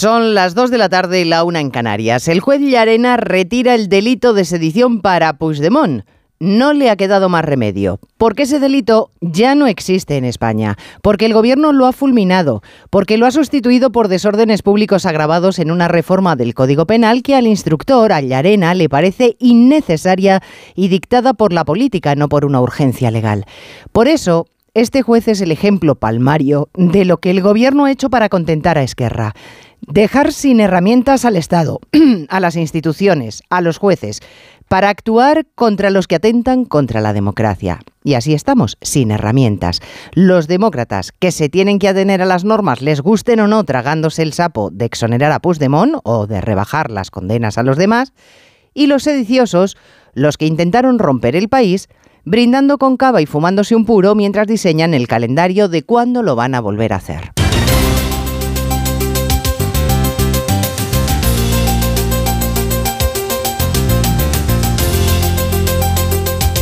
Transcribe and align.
Son 0.00 0.32
las 0.32 0.54
2 0.54 0.70
de 0.70 0.78
la 0.78 0.88
tarde 0.88 1.22
y 1.22 1.24
la 1.24 1.42
una 1.42 1.58
en 1.58 1.70
Canarias. 1.70 2.28
El 2.28 2.38
juez 2.38 2.60
Llarena 2.60 3.16
retira 3.16 3.74
el 3.74 3.88
delito 3.88 4.32
de 4.32 4.44
sedición 4.44 5.00
para 5.00 5.38
Puigdemont. 5.38 6.04
No 6.38 6.72
le 6.72 6.88
ha 6.88 6.94
quedado 6.94 7.28
más 7.28 7.44
remedio, 7.44 7.98
porque 8.16 8.44
ese 8.44 8.60
delito 8.60 9.10
ya 9.20 9.56
no 9.56 9.66
existe 9.66 10.16
en 10.16 10.24
España, 10.24 10.76
porque 11.02 11.26
el 11.26 11.34
gobierno 11.34 11.72
lo 11.72 11.84
ha 11.84 11.92
fulminado, 11.92 12.62
porque 12.90 13.18
lo 13.18 13.26
ha 13.26 13.32
sustituido 13.32 13.90
por 13.90 14.06
desórdenes 14.06 14.62
públicos 14.62 15.04
agravados 15.04 15.58
en 15.58 15.72
una 15.72 15.88
reforma 15.88 16.36
del 16.36 16.54
Código 16.54 16.86
Penal 16.86 17.24
que 17.24 17.34
al 17.34 17.48
instructor, 17.48 18.12
a 18.12 18.20
Llarena, 18.20 18.74
le 18.74 18.88
parece 18.88 19.34
innecesaria 19.40 20.44
y 20.76 20.86
dictada 20.86 21.34
por 21.34 21.52
la 21.52 21.64
política, 21.64 22.14
no 22.14 22.28
por 22.28 22.44
una 22.44 22.60
urgencia 22.60 23.10
legal. 23.10 23.46
Por 23.90 24.06
eso, 24.06 24.46
este 24.74 25.02
juez 25.02 25.26
es 25.26 25.40
el 25.40 25.50
ejemplo 25.50 25.96
palmario 25.96 26.68
de 26.74 27.04
lo 27.04 27.16
que 27.16 27.30
el 27.30 27.42
gobierno 27.42 27.86
ha 27.86 27.90
hecho 27.90 28.10
para 28.10 28.28
contentar 28.28 28.78
a 28.78 28.84
Esquerra. 28.84 29.34
Dejar 29.86 30.32
sin 30.32 30.60
herramientas 30.60 31.24
al 31.24 31.36
Estado, 31.36 31.80
a 32.28 32.40
las 32.40 32.56
instituciones, 32.56 33.42
a 33.48 33.60
los 33.60 33.78
jueces, 33.78 34.20
para 34.68 34.90
actuar 34.90 35.46
contra 35.54 35.90
los 35.90 36.06
que 36.06 36.16
atentan 36.16 36.64
contra 36.64 37.00
la 37.00 37.12
democracia. 37.12 37.80
Y 38.04 38.14
así 38.14 38.34
estamos, 38.34 38.76
sin 38.82 39.10
herramientas. 39.10 39.80
Los 40.12 40.46
demócratas, 40.46 41.12
que 41.12 41.32
se 41.32 41.48
tienen 41.48 41.78
que 41.78 41.88
atener 41.88 42.22
a 42.22 42.26
las 42.26 42.44
normas, 42.44 42.82
les 42.82 43.00
gusten 43.00 43.40
o 43.40 43.48
no, 43.48 43.64
tragándose 43.64 44.22
el 44.22 44.32
sapo 44.32 44.70
de 44.70 44.84
exonerar 44.84 45.32
a 45.32 45.40
Puigdemont 45.40 45.96
o 46.04 46.26
de 46.26 46.40
rebajar 46.40 46.90
las 46.90 47.10
condenas 47.10 47.56
a 47.56 47.62
los 47.62 47.76
demás, 47.76 48.12
y 48.74 48.86
los 48.86 49.04
sediciosos, 49.04 49.76
los 50.12 50.36
que 50.36 50.46
intentaron 50.46 50.98
romper 50.98 51.34
el 51.34 51.48
país, 51.48 51.88
brindando 52.24 52.78
con 52.78 52.96
cava 52.96 53.22
y 53.22 53.26
fumándose 53.26 53.74
un 53.74 53.86
puro 53.86 54.14
mientras 54.14 54.46
diseñan 54.46 54.92
el 54.92 55.08
calendario 55.08 55.68
de 55.68 55.82
cuándo 55.82 56.22
lo 56.22 56.36
van 56.36 56.54
a 56.54 56.60
volver 56.60 56.92
a 56.92 56.96
hacer. 56.96 57.37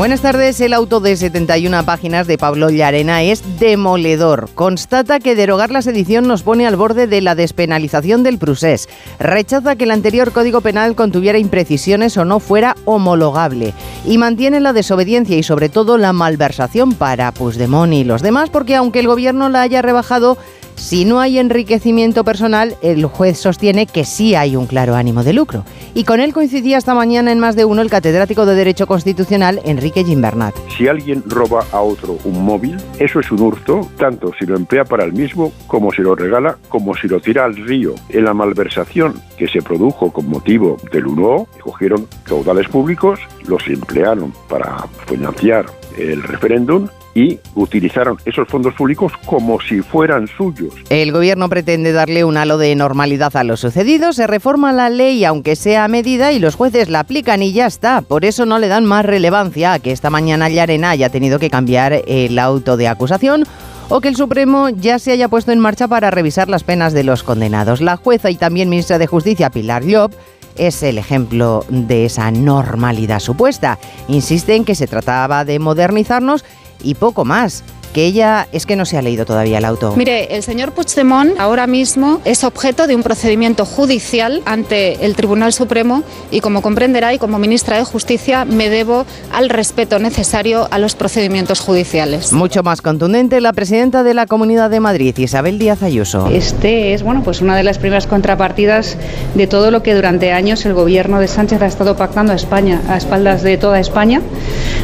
Buenas 0.00 0.22
tardes. 0.22 0.58
El 0.62 0.72
auto 0.72 1.00
de 1.00 1.14
71 1.14 1.84
páginas 1.84 2.26
de 2.26 2.38
Pablo 2.38 2.70
Llarena 2.70 3.22
es 3.22 3.42
demoledor. 3.60 4.48
Constata 4.54 5.20
que 5.20 5.34
derogar 5.34 5.70
la 5.70 5.82
sedición 5.82 6.26
nos 6.26 6.42
pone 6.42 6.66
al 6.66 6.76
borde 6.76 7.06
de 7.06 7.20
la 7.20 7.34
despenalización 7.34 8.22
del 8.22 8.38
procés. 8.38 8.88
Rechaza 9.18 9.76
que 9.76 9.84
el 9.84 9.90
anterior 9.90 10.32
Código 10.32 10.62
Penal 10.62 10.94
contuviera 10.94 11.36
imprecisiones 11.36 12.16
o 12.16 12.24
no 12.24 12.40
fuera 12.40 12.76
homologable. 12.86 13.74
Y 14.06 14.16
mantiene 14.16 14.60
la 14.60 14.72
desobediencia 14.72 15.36
y 15.36 15.42
sobre 15.42 15.68
todo 15.68 15.98
la 15.98 16.14
malversación 16.14 16.94
para 16.94 17.30
Puigdemont 17.32 17.92
y 17.92 18.02
los 18.02 18.22
demás 18.22 18.48
porque 18.48 18.76
aunque 18.76 19.00
el 19.00 19.06
gobierno 19.06 19.50
la 19.50 19.60
haya 19.60 19.82
rebajado, 19.82 20.38
si 20.80 21.04
no 21.04 21.20
hay 21.20 21.38
enriquecimiento 21.38 22.24
personal, 22.24 22.74
el 22.82 23.04
juez 23.04 23.38
sostiene 23.38 23.86
que 23.86 24.04
sí 24.04 24.34
hay 24.34 24.56
un 24.56 24.66
claro 24.66 24.96
ánimo 24.96 25.22
de 25.22 25.34
lucro. 25.34 25.62
Y 25.94 26.04
con 26.04 26.20
él 26.20 26.32
coincidía 26.32 26.78
esta 26.78 26.94
mañana 26.94 27.30
en 27.30 27.38
más 27.38 27.54
de 27.54 27.66
uno 27.66 27.82
el 27.82 27.90
catedrático 27.90 28.46
de 28.46 28.54
Derecho 28.54 28.86
Constitucional, 28.86 29.60
Enrique 29.64 30.04
Gimbernat. 30.04 30.54
Si 30.76 30.88
alguien 30.88 31.22
roba 31.26 31.64
a 31.72 31.80
otro 31.80 32.18
un 32.24 32.42
móvil, 32.44 32.78
eso 32.98 33.20
es 33.20 33.30
un 33.30 33.42
hurto, 33.42 33.88
tanto 33.98 34.32
si 34.38 34.46
lo 34.46 34.56
emplea 34.56 34.84
para 34.84 35.04
el 35.04 35.12
mismo, 35.12 35.52
como 35.66 35.92
si 35.92 36.00
lo 36.00 36.14
regala, 36.14 36.56
como 36.68 36.96
si 36.96 37.08
lo 37.08 37.20
tira 37.20 37.44
al 37.44 37.56
río. 37.56 37.94
En 38.08 38.24
la 38.24 38.32
malversación 38.34 39.20
que 39.36 39.48
se 39.48 39.60
produjo 39.60 40.10
con 40.10 40.28
motivo 40.28 40.78
del 40.90 41.04
1O, 41.04 41.46
cogieron 41.62 42.08
caudales 42.24 42.68
públicos, 42.68 43.20
los 43.46 43.66
emplearon 43.68 44.32
para 44.48 44.86
financiar 45.06 45.66
el 45.98 46.22
referéndum 46.22 46.88
y 47.14 47.38
utilizaron 47.54 48.16
esos 48.24 48.48
fondos 48.48 48.74
públicos 48.74 49.12
como 49.26 49.60
si 49.60 49.80
fueran 49.82 50.26
suyos. 50.28 50.74
El 50.90 51.12
gobierno 51.12 51.48
pretende 51.48 51.92
darle 51.92 52.24
un 52.24 52.36
halo 52.36 52.58
de 52.58 52.74
normalidad 52.74 53.36
a 53.36 53.44
lo 53.44 53.56
sucedido, 53.56 54.12
se 54.12 54.26
reforma 54.26 54.72
la 54.72 54.90
ley 54.90 55.24
aunque 55.24 55.56
sea 55.56 55.84
a 55.84 55.88
medida 55.88 56.32
y 56.32 56.38
los 56.38 56.54
jueces 56.54 56.88
la 56.88 57.00
aplican 57.00 57.42
y 57.42 57.52
ya 57.52 57.66
está. 57.66 58.02
Por 58.02 58.24
eso 58.24 58.46
no 58.46 58.58
le 58.58 58.68
dan 58.68 58.84
más 58.84 59.04
relevancia 59.04 59.72
a 59.72 59.78
que 59.78 59.92
esta 59.92 60.10
mañana 60.10 60.48
Llarena 60.48 60.90
haya 60.90 61.08
tenido 61.08 61.38
que 61.38 61.50
cambiar 61.50 62.02
el 62.06 62.38
auto 62.38 62.76
de 62.76 62.88
acusación 62.88 63.44
o 63.88 64.00
que 64.00 64.08
el 64.08 64.16
Supremo 64.16 64.68
ya 64.68 64.98
se 64.98 65.10
haya 65.10 65.28
puesto 65.28 65.50
en 65.50 65.58
marcha 65.58 65.88
para 65.88 66.10
revisar 66.12 66.48
las 66.48 66.62
penas 66.62 66.92
de 66.92 67.02
los 67.02 67.24
condenados. 67.24 67.80
La 67.80 67.96
jueza 67.96 68.30
y 68.30 68.36
también 68.36 68.68
ministra 68.68 68.98
de 68.98 69.08
Justicia, 69.08 69.50
Pilar 69.50 69.84
Llop, 69.84 70.12
es 70.56 70.82
el 70.82 70.98
ejemplo 70.98 71.64
de 71.68 72.04
esa 72.04 72.30
normalidad 72.30 73.18
supuesta. 73.18 73.78
Insiste 74.08 74.54
en 74.54 74.64
que 74.64 74.74
se 74.74 74.86
trataba 74.86 75.44
de 75.44 75.58
modernizarnos 75.58 76.44
y 76.82 76.94
poco 76.94 77.24
más 77.24 77.62
que 77.92 78.04
ella 78.04 78.48
es 78.52 78.66
que 78.66 78.76
no 78.76 78.84
se 78.84 78.96
ha 78.96 79.02
leído 79.02 79.24
todavía 79.24 79.58
el 79.58 79.64
auto. 79.64 79.94
Mire, 79.96 80.34
el 80.36 80.42
señor 80.42 80.72
Puigdemont 80.72 81.38
ahora 81.38 81.66
mismo 81.66 82.20
es 82.24 82.44
objeto 82.44 82.86
de 82.86 82.94
un 82.94 83.02
procedimiento 83.02 83.64
judicial 83.64 84.42
ante 84.44 85.04
el 85.04 85.16
Tribunal 85.16 85.52
Supremo 85.52 86.02
y 86.30 86.40
como 86.40 86.62
comprenderá 86.62 87.12
y 87.14 87.18
como 87.18 87.38
ministra 87.38 87.76
de 87.76 87.84
Justicia 87.84 88.44
me 88.44 88.68
debo 88.68 89.06
al 89.32 89.48
respeto 89.48 89.98
necesario 89.98 90.68
a 90.70 90.78
los 90.78 90.94
procedimientos 90.94 91.60
judiciales. 91.60 92.32
Mucho 92.32 92.62
más 92.62 92.82
contundente 92.82 93.40
la 93.40 93.52
presidenta 93.52 94.02
de 94.02 94.14
la 94.14 94.26
Comunidad 94.26 94.70
de 94.70 94.80
Madrid, 94.80 95.16
Isabel 95.18 95.58
Díaz 95.58 95.82
Ayuso. 95.82 96.28
Este 96.32 96.94
es, 96.94 97.02
bueno, 97.02 97.22
pues 97.22 97.40
una 97.40 97.56
de 97.56 97.62
las 97.62 97.78
primeras 97.78 98.06
contrapartidas 98.06 98.96
de 99.34 99.46
todo 99.46 99.70
lo 99.70 99.82
que 99.82 99.94
durante 99.94 100.32
años 100.32 100.64
el 100.66 100.74
gobierno 100.74 101.20
de 101.20 101.28
Sánchez 101.28 101.62
ha 101.62 101.66
estado 101.66 101.96
pactando 101.96 102.32
a 102.32 102.36
España, 102.36 102.80
a 102.88 102.96
espaldas 102.96 103.42
de 103.42 103.56
toda 103.56 103.80
España. 103.80 104.20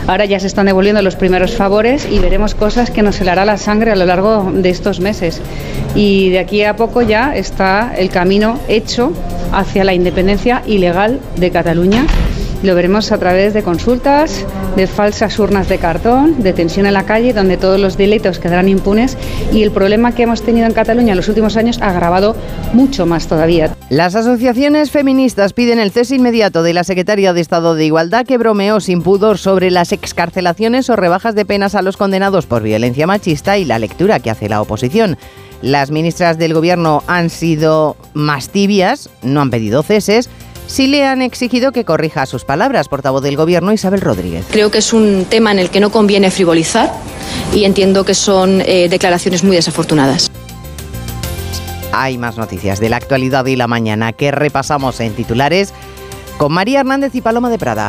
Ahora 0.06 0.24
ya 0.24 0.38
se 0.40 0.46
están 0.46 0.66
devolviendo 0.66 1.02
los 1.02 1.16
primeros 1.16 1.56
favores 1.56 2.06
y 2.10 2.18
veremos 2.18 2.54
cosas 2.54 2.90
que 2.90 2.95
nos 3.02 3.20
helará 3.20 3.44
la 3.44 3.56
sangre 3.56 3.92
a 3.92 3.96
lo 3.96 4.06
largo 4.06 4.50
de 4.52 4.70
estos 4.70 5.00
meses. 5.00 5.40
Y 5.94 6.30
de 6.30 6.38
aquí 6.38 6.62
a 6.62 6.76
poco 6.76 7.02
ya 7.02 7.36
está 7.36 7.94
el 7.96 8.10
camino 8.10 8.58
hecho 8.68 9.12
hacia 9.52 9.84
la 9.84 9.94
independencia 9.94 10.62
ilegal 10.66 11.20
de 11.36 11.50
Cataluña. 11.50 12.06
Lo 12.62 12.74
veremos 12.74 13.12
a 13.12 13.18
través 13.18 13.54
de 13.54 13.62
consultas, 13.62 14.44
de 14.76 14.86
falsas 14.86 15.38
urnas 15.38 15.68
de 15.68 15.78
cartón, 15.78 16.42
de 16.42 16.52
tensión 16.52 16.86
en 16.86 16.94
la 16.94 17.04
calle, 17.04 17.32
donde 17.32 17.56
todos 17.56 17.78
los 17.78 17.96
delitos 17.96 18.38
quedarán 18.38 18.68
impunes 18.68 19.16
y 19.52 19.62
el 19.62 19.70
problema 19.70 20.14
que 20.14 20.22
hemos 20.22 20.42
tenido 20.42 20.66
en 20.66 20.72
Cataluña 20.72 21.12
en 21.12 21.16
los 21.16 21.28
últimos 21.28 21.56
años 21.56 21.78
ha 21.82 21.90
agravado 21.90 22.34
mucho 22.72 23.06
más 23.06 23.26
todavía. 23.26 23.76
Las 23.90 24.14
asociaciones 24.14 24.90
feministas 24.90 25.52
piden 25.52 25.78
el 25.78 25.92
cese 25.92 26.16
inmediato 26.16 26.62
de 26.62 26.74
la 26.74 26.82
secretaria 26.82 27.32
de 27.32 27.40
Estado 27.40 27.74
de 27.74 27.84
Igualdad 27.84 28.26
que 28.26 28.38
bromeó 28.38 28.80
sin 28.80 29.02
pudor 29.02 29.38
sobre 29.38 29.70
las 29.70 29.92
excarcelaciones 29.92 30.90
o 30.90 30.96
rebajas 30.96 31.34
de 31.34 31.44
penas 31.44 31.74
a 31.74 31.82
los 31.82 31.96
condenados 31.96 32.46
por 32.46 32.62
violencia 32.62 33.06
machista 33.06 33.58
y 33.58 33.64
la 33.64 33.78
lectura 33.78 34.18
que 34.20 34.30
hace 34.30 34.48
la 34.48 34.62
oposición. 34.62 35.18
Las 35.62 35.90
ministras 35.90 36.36
del 36.36 36.52
Gobierno 36.52 37.02
han 37.06 37.30
sido 37.30 37.96
más 38.12 38.50
tibias, 38.50 39.08
no 39.22 39.40
han 39.40 39.50
pedido 39.50 39.82
ceses, 39.82 40.28
sí 40.66 40.86
le 40.86 41.04
han 41.04 41.22
exigido 41.22 41.72
que 41.72 41.84
corrija 41.84 42.26
sus 42.26 42.44
palabras, 42.44 42.88
portavoz 42.88 43.22
del 43.22 43.36
Gobierno 43.36 43.72
Isabel 43.72 44.00
Rodríguez. 44.00 44.44
Creo 44.50 44.70
que 44.70 44.78
es 44.78 44.92
un 44.92 45.26
tema 45.28 45.52
en 45.52 45.58
el 45.58 45.70
que 45.70 45.80
no 45.80 45.90
conviene 45.90 46.30
frivolizar 46.30 46.92
y 47.54 47.64
entiendo 47.64 48.04
que 48.04 48.14
son 48.14 48.62
eh, 48.62 48.88
declaraciones 48.88 49.44
muy 49.44 49.56
desafortunadas. 49.56 50.30
Hay 51.92 52.18
más 52.18 52.36
noticias 52.36 52.78
de 52.80 52.90
la 52.90 52.96
actualidad 52.96 53.46
y 53.46 53.56
la 53.56 53.68
mañana 53.68 54.12
que 54.12 54.30
repasamos 54.30 55.00
en 55.00 55.14
titulares 55.14 55.72
con 56.36 56.52
María 56.52 56.80
Hernández 56.80 57.14
y 57.14 57.20
Paloma 57.22 57.48
de 57.48 57.58
Prada. 57.58 57.88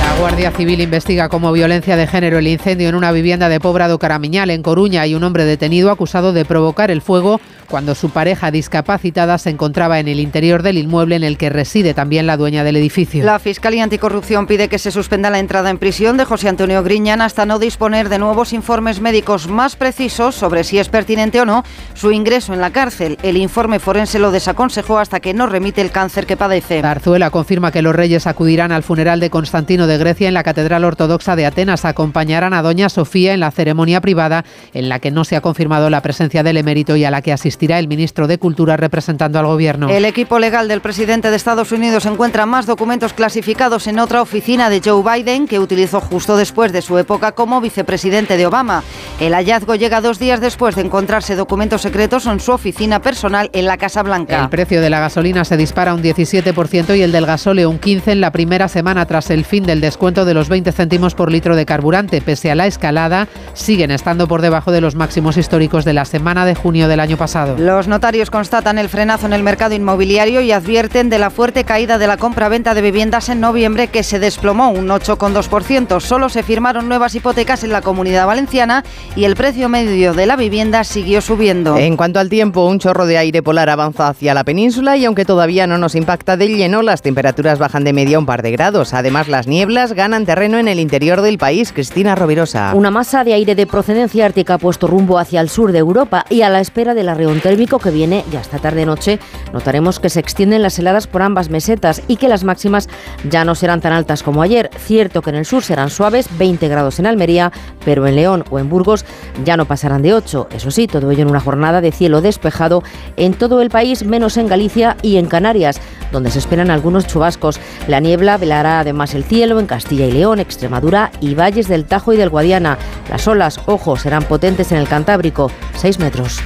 La 0.00 0.20
Guardia 0.20 0.50
Civil 0.50 0.80
investiga 0.80 1.28
como 1.28 1.52
violencia 1.52 1.96
de 1.96 2.06
género 2.06 2.38
el 2.38 2.48
incendio 2.48 2.88
en 2.88 2.94
una 2.94 3.12
vivienda 3.12 3.48
de 3.48 3.60
Pobrado 3.60 3.98
Caramiñal, 3.98 4.50
en 4.50 4.62
Coruña, 4.62 5.06
y 5.06 5.14
un 5.14 5.24
hombre 5.24 5.44
detenido 5.44 5.90
acusado 5.90 6.32
de 6.32 6.44
provocar 6.44 6.90
el 6.90 7.02
fuego 7.02 7.40
cuando 7.66 7.94
su 7.94 8.10
pareja 8.10 8.50
discapacitada 8.50 9.38
se 9.38 9.50
encontraba 9.50 9.98
en 9.98 10.08
el 10.08 10.20
interior 10.20 10.62
del 10.62 10.78
inmueble 10.78 11.16
en 11.16 11.24
el 11.24 11.38
que 11.38 11.50
reside 11.50 11.94
también 11.94 12.26
la 12.26 12.36
dueña 12.36 12.64
del 12.64 12.76
edificio. 12.76 13.24
La 13.24 13.38
Fiscalía 13.38 13.84
Anticorrupción 13.84 14.46
pide 14.46 14.68
que 14.68 14.78
se 14.78 14.90
suspenda 14.90 15.30
la 15.30 15.38
entrada 15.38 15.70
en 15.70 15.78
prisión 15.78 16.16
de 16.16 16.24
José 16.24 16.48
Antonio 16.48 16.82
Griñán 16.82 17.20
hasta 17.20 17.46
no 17.46 17.58
disponer 17.58 18.08
de 18.08 18.18
nuevos 18.18 18.52
informes 18.52 19.00
médicos 19.00 19.48
más 19.48 19.76
precisos 19.76 20.34
sobre 20.34 20.64
si 20.64 20.78
es 20.78 20.88
pertinente 20.88 21.40
o 21.40 21.44
no 21.44 21.64
su 21.94 22.12
ingreso 22.12 22.54
en 22.54 22.60
la 22.60 22.70
cárcel. 22.70 23.18
El 23.22 23.36
informe 23.36 23.78
forense 23.78 24.18
lo 24.18 24.30
desaconsejó 24.30 24.98
hasta 24.98 25.20
que 25.20 25.34
no 25.34 25.46
remite 25.46 25.80
el 25.80 25.90
cáncer 25.90 26.26
que 26.26 26.36
padece. 26.36 26.80
Zarzuela 26.80 27.30
confirma 27.30 27.72
que 27.72 27.82
los 27.82 27.94
reyes 27.94 28.26
acudirán 28.26 28.72
al 28.72 28.82
funeral 28.82 29.20
de 29.20 29.30
Constantino 29.30 29.86
de 29.86 29.98
Grecia 29.98 30.28
en 30.28 30.34
la 30.34 30.42
Catedral 30.42 30.84
Ortodoxa 30.84 31.36
de 31.36 31.46
Atenas. 31.46 31.84
Acompañarán 31.84 32.54
a 32.54 32.62
Doña 32.62 32.88
Sofía 32.88 33.34
en 33.34 33.40
la 33.40 33.50
ceremonia 33.50 34.00
privada 34.00 34.44
en 34.74 34.88
la 34.88 34.98
que 34.98 35.10
no 35.10 35.24
se 35.24 35.36
ha 35.36 35.40
confirmado 35.40 35.90
la 35.90 36.02
presencia 36.02 36.42
del 36.42 36.56
emérito 36.58 36.96
y 36.96 37.04
a 37.04 37.10
la 37.10 37.22
que 37.22 37.32
asiste 37.32 37.55
asistirá 37.56 37.78
el 37.78 37.88
ministro 37.88 38.26
de 38.26 38.36
Cultura 38.36 38.76
representando 38.76 39.38
al 39.38 39.46
gobierno. 39.46 39.88
El 39.88 40.04
equipo 40.04 40.38
legal 40.38 40.68
del 40.68 40.82
presidente 40.82 41.30
de 41.30 41.36
Estados 41.36 41.72
Unidos 41.72 42.04
encuentra 42.04 42.44
más 42.44 42.66
documentos 42.66 43.14
clasificados 43.14 43.86
en 43.86 43.98
otra 43.98 44.20
oficina 44.20 44.68
de 44.68 44.82
Joe 44.84 45.02
Biden 45.02 45.48
que 45.48 45.58
utilizó 45.58 46.02
justo 46.02 46.36
después 46.36 46.70
de 46.70 46.82
su 46.82 46.98
época 46.98 47.32
como 47.32 47.62
vicepresidente 47.62 48.36
de 48.36 48.44
Obama. 48.44 48.82
El 49.20 49.32
hallazgo 49.32 49.74
llega 49.74 50.02
dos 50.02 50.18
días 50.18 50.42
después 50.42 50.74
de 50.74 50.82
encontrarse 50.82 51.34
documentos 51.34 51.80
secretos 51.80 52.26
en 52.26 52.40
su 52.40 52.52
oficina 52.52 53.00
personal 53.00 53.48
en 53.54 53.64
la 53.64 53.78
Casa 53.78 54.02
Blanca. 54.02 54.42
El 54.42 54.50
precio 54.50 54.82
de 54.82 54.90
la 54.90 55.00
gasolina 55.00 55.46
se 55.46 55.56
dispara 55.56 55.94
un 55.94 56.02
17% 56.02 56.94
y 56.94 57.00
el 57.00 57.12
del 57.12 57.24
gasóleo 57.24 57.70
un 57.70 57.80
15% 57.80 58.12
en 58.12 58.20
la 58.20 58.32
primera 58.32 58.68
semana 58.68 59.06
tras 59.06 59.30
el 59.30 59.46
fin 59.46 59.64
del 59.64 59.80
descuento 59.80 60.26
de 60.26 60.34
los 60.34 60.50
20 60.50 60.72
céntimos 60.72 61.14
por 61.14 61.32
litro 61.32 61.56
de 61.56 61.64
carburante. 61.64 62.20
Pese 62.20 62.50
a 62.50 62.54
la 62.54 62.66
escalada, 62.66 63.28
siguen 63.54 63.92
estando 63.92 64.28
por 64.28 64.42
debajo 64.42 64.72
de 64.72 64.82
los 64.82 64.94
máximos 64.94 65.38
históricos 65.38 65.86
de 65.86 65.94
la 65.94 66.04
semana 66.04 66.44
de 66.44 66.54
junio 66.54 66.86
del 66.86 67.00
año 67.00 67.16
pasado. 67.16 67.45
Los 67.58 67.88
notarios 67.88 68.30
constatan 68.30 68.78
el 68.78 68.88
frenazo 68.88 69.26
en 69.26 69.32
el 69.32 69.42
mercado 69.42 69.74
inmobiliario 69.74 70.40
y 70.40 70.52
advierten 70.52 71.08
de 71.08 71.18
la 71.18 71.30
fuerte 71.30 71.64
caída 71.64 71.98
de 71.98 72.06
la 72.06 72.16
compra-venta 72.16 72.74
de 72.74 72.82
viviendas 72.82 73.28
en 73.28 73.40
noviembre 73.40 73.88
que 73.88 74.02
se 74.02 74.18
desplomó 74.18 74.70
un 74.70 74.88
8,2%. 74.88 76.00
Solo 76.00 76.28
se 76.28 76.42
firmaron 76.42 76.88
nuevas 76.88 77.14
hipotecas 77.14 77.64
en 77.64 77.72
la 77.72 77.82
comunidad 77.82 78.26
valenciana 78.26 78.84
y 79.14 79.24
el 79.24 79.36
precio 79.36 79.68
medio 79.68 80.14
de 80.14 80.26
la 80.26 80.36
vivienda 80.36 80.84
siguió 80.84 81.20
subiendo. 81.20 81.76
En 81.76 81.96
cuanto 81.96 82.20
al 82.20 82.28
tiempo, 82.28 82.66
un 82.66 82.78
chorro 82.78 83.06
de 83.06 83.18
aire 83.18 83.42
polar 83.42 83.70
avanza 83.70 84.08
hacia 84.08 84.34
la 84.34 84.44
península 84.44 84.96
y 84.96 85.04
aunque 85.04 85.24
todavía 85.24 85.66
no 85.66 85.78
nos 85.78 85.94
impacta 85.94 86.36
de 86.36 86.48
lleno, 86.48 86.82
las 86.82 87.02
temperaturas 87.02 87.58
bajan 87.58 87.84
de 87.84 87.92
media 87.92 88.18
un 88.18 88.26
par 88.26 88.42
de 88.42 88.52
grados. 88.52 88.94
Además, 88.94 89.28
las 89.28 89.46
nieblas 89.46 89.92
ganan 89.92 90.26
terreno 90.26 90.58
en 90.58 90.68
el 90.68 90.80
interior 90.80 91.20
del 91.20 91.38
país. 91.38 91.72
Cristina 91.72 92.14
Rovirosa. 92.14 92.72
Una 92.74 92.90
masa 92.90 93.24
de 93.24 93.34
aire 93.34 93.54
de 93.54 93.66
procedencia 93.66 94.26
ártica 94.26 94.54
ha 94.54 94.58
puesto 94.58 94.86
rumbo 94.86 95.18
hacia 95.18 95.40
el 95.40 95.48
sur 95.48 95.72
de 95.72 95.78
Europa 95.78 96.24
y 96.30 96.42
a 96.42 96.50
la 96.50 96.60
espera 96.60 96.94
del 96.94 97.08
térmico 97.40 97.78
que 97.78 97.90
viene 97.90 98.24
ya 98.30 98.40
esta 98.40 98.58
tarde-noche, 98.58 99.18
notaremos 99.52 100.00
que 100.00 100.10
se 100.10 100.20
extienden 100.20 100.62
las 100.62 100.78
heladas 100.78 101.06
por 101.06 101.22
ambas 101.22 101.50
mesetas 101.50 102.02
y 102.08 102.16
que 102.16 102.28
las 102.28 102.44
máximas 102.44 102.88
ya 103.28 103.44
no 103.44 103.54
serán 103.54 103.80
tan 103.80 103.92
altas 103.92 104.22
como 104.22 104.42
ayer. 104.42 104.70
Cierto 104.78 105.22
que 105.22 105.30
en 105.30 105.36
el 105.36 105.46
sur 105.46 105.62
serán 105.62 105.90
suaves, 105.90 106.28
20 106.38 106.68
grados 106.68 106.98
en 106.98 107.06
Almería, 107.06 107.52
pero 107.84 108.06
en 108.06 108.16
León 108.16 108.44
o 108.50 108.58
en 108.58 108.68
Burgos 108.68 109.04
ya 109.44 109.56
no 109.56 109.66
pasarán 109.66 110.02
de 110.02 110.14
8. 110.14 110.48
Eso 110.52 110.70
sí, 110.70 110.86
todo 110.86 111.10
ello 111.10 111.22
en 111.22 111.30
una 111.30 111.40
jornada 111.40 111.80
de 111.80 111.92
cielo 111.92 112.20
despejado 112.20 112.82
en 113.16 113.34
todo 113.34 113.62
el 113.62 113.70
país, 113.70 114.04
menos 114.04 114.36
en 114.36 114.48
Galicia 114.48 114.96
y 115.02 115.16
en 115.16 115.26
Canarias, 115.26 115.80
donde 116.12 116.30
se 116.30 116.38
esperan 116.38 116.70
algunos 116.70 117.06
chubascos. 117.06 117.60
La 117.88 118.00
niebla 118.00 118.36
velará 118.38 118.80
además 118.80 119.14
el 119.14 119.24
cielo 119.24 119.60
en 119.60 119.66
Castilla 119.66 120.06
y 120.06 120.12
León, 120.12 120.40
Extremadura 120.40 121.10
y 121.20 121.34
valles 121.34 121.68
del 121.68 121.84
Tajo 121.84 122.12
y 122.12 122.16
del 122.16 122.30
Guadiana. 122.30 122.78
Las 123.10 123.26
olas, 123.28 123.60
ojo, 123.66 123.96
serán 123.96 124.24
potentes 124.24 124.72
en 124.72 124.78
el 124.78 124.88
Cantábrico, 124.88 125.50
6 125.76 125.98
metros. 125.98 126.40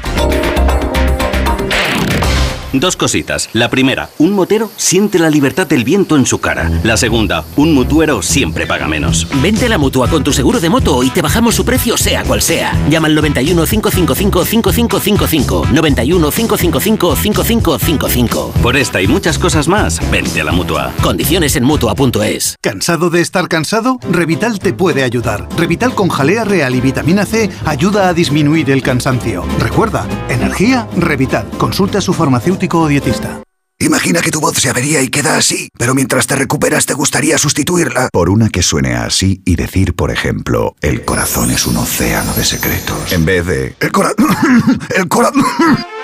Dos 2.72 2.96
cositas. 2.96 3.50
La 3.52 3.68
primera, 3.68 4.10
un 4.18 4.32
motero 4.32 4.70
siente 4.76 5.18
la 5.18 5.28
libertad 5.28 5.66
del 5.66 5.82
viento 5.82 6.14
en 6.14 6.24
su 6.24 6.38
cara. 6.38 6.70
La 6.84 6.96
segunda, 6.96 7.44
un 7.56 7.74
mutuero 7.74 8.22
siempre 8.22 8.64
paga 8.64 8.86
menos. 8.86 9.26
Vente 9.42 9.66
a 9.66 9.68
la 9.68 9.76
mutua 9.76 10.08
con 10.08 10.22
tu 10.22 10.32
seguro 10.32 10.60
de 10.60 10.70
moto 10.70 11.02
y 11.02 11.10
te 11.10 11.20
bajamos 11.20 11.56
su 11.56 11.64
precio 11.64 11.96
sea 11.96 12.22
cual 12.22 12.42
sea. 12.42 12.72
Llama 12.88 13.08
al 13.08 13.16
91 13.16 13.64
555 13.66 14.44
5555. 14.44 15.66
91 15.72 16.30
555 16.30 17.16
5555. 17.16 18.52
Por 18.62 18.76
esta 18.76 19.02
y 19.02 19.08
muchas 19.08 19.36
cosas 19.36 19.66
más, 19.66 20.00
vente 20.12 20.40
a 20.40 20.44
la 20.44 20.52
mutua. 20.52 20.92
Condiciones 21.02 21.56
en 21.56 21.64
mutua.es. 21.64 22.56
¿Cansado 22.60 23.10
de 23.10 23.20
estar 23.20 23.48
cansado? 23.48 23.98
Revital 24.12 24.60
te 24.60 24.72
puede 24.72 25.02
ayudar. 25.02 25.48
Revital 25.56 25.96
con 25.96 26.08
jalea 26.08 26.44
real 26.44 26.76
y 26.76 26.80
vitamina 26.80 27.26
C 27.26 27.50
ayuda 27.64 28.08
a 28.08 28.14
disminuir 28.14 28.70
el 28.70 28.82
cansancio. 28.82 29.44
Recuerda, 29.58 30.06
energía, 30.28 30.86
Revital. 30.96 31.48
Consulta 31.58 31.98
a 31.98 32.00
su 32.00 32.12
farmacéutico 32.12 32.59
o 32.68 32.88
dietista. 32.88 33.42
Imagina 33.78 34.20
que 34.20 34.30
tu 34.30 34.40
voz 34.40 34.58
se 34.58 34.68
avería 34.68 35.00
y 35.00 35.08
queda 35.08 35.38
así, 35.38 35.70
pero 35.78 35.94
mientras 35.94 36.26
te 36.26 36.36
recuperas 36.36 36.84
te 36.84 36.92
gustaría 36.92 37.38
sustituirla 37.38 38.10
por 38.12 38.28
una 38.28 38.50
que 38.50 38.62
suene 38.62 38.94
así 38.94 39.40
y 39.46 39.56
decir, 39.56 39.94
por 39.94 40.10
ejemplo, 40.10 40.74
el 40.82 41.04
corazón 41.04 41.50
es 41.50 41.66
un 41.66 41.78
océano 41.78 42.34
de 42.34 42.44
secretos. 42.44 43.10
En 43.12 43.24
vez 43.24 43.46
de 43.46 43.74
el 43.80 43.90
corazón... 43.90 44.26
el 44.96 45.08
corazón... 45.08 45.42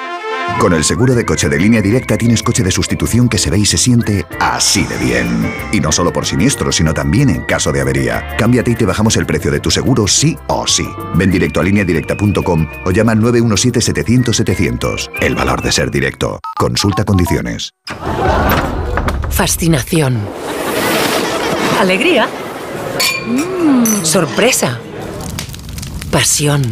Con 0.59 0.73
el 0.73 0.85
seguro 0.85 1.15
de 1.15 1.27
coche 1.27 1.49
de 1.49 1.59
línea 1.59 1.83
directa 1.83 2.17
tienes 2.17 2.43
coche 2.43 2.63
de 2.63 2.71
sustitución 2.71 3.29
que 3.29 3.37
se 3.39 3.51
ve 3.51 3.59
y 3.59 3.67
se 3.67 3.77
siente 3.77 4.25
así 4.41 4.85
de 4.85 4.97
bien. 4.97 5.53
Y 5.71 5.81
no 5.81 5.93
solo 5.93 6.13
por 6.13 6.25
siniestro, 6.25 6.73
sino 6.73 6.95
también 6.95 7.29
en 7.29 7.45
caso 7.45 7.73
de 7.73 7.83
avería. 7.83 8.37
Cámbiate 8.39 8.71
y 8.71 8.75
te 8.75 8.87
bajamos 8.87 9.17
el 9.17 9.27
precio 9.27 9.51
de 9.51 9.61
tu 9.61 9.71
seguro 9.71 10.09
sí 10.09 10.37
o 10.49 10.67
sí. 10.67 10.89
Ven 11.15 11.31
directo 11.31 11.61
a 11.61 11.63
lineadirecta.com 11.65 12.67
o 12.85 12.91
llama 12.91 13.13
al 13.13 13.21
917-700-700. 13.21 15.11
El 15.21 15.35
valor 15.35 15.61
de 15.63 15.73
ser 15.73 15.91
directo. 15.91 16.41
Consulta 16.57 17.05
condiciones. 17.05 17.75
Fascinación. 19.31 20.19
Alegría. 21.79 22.29
Mm, 23.27 24.05
sorpresa. 24.05 24.81
Pasión. 26.11 26.63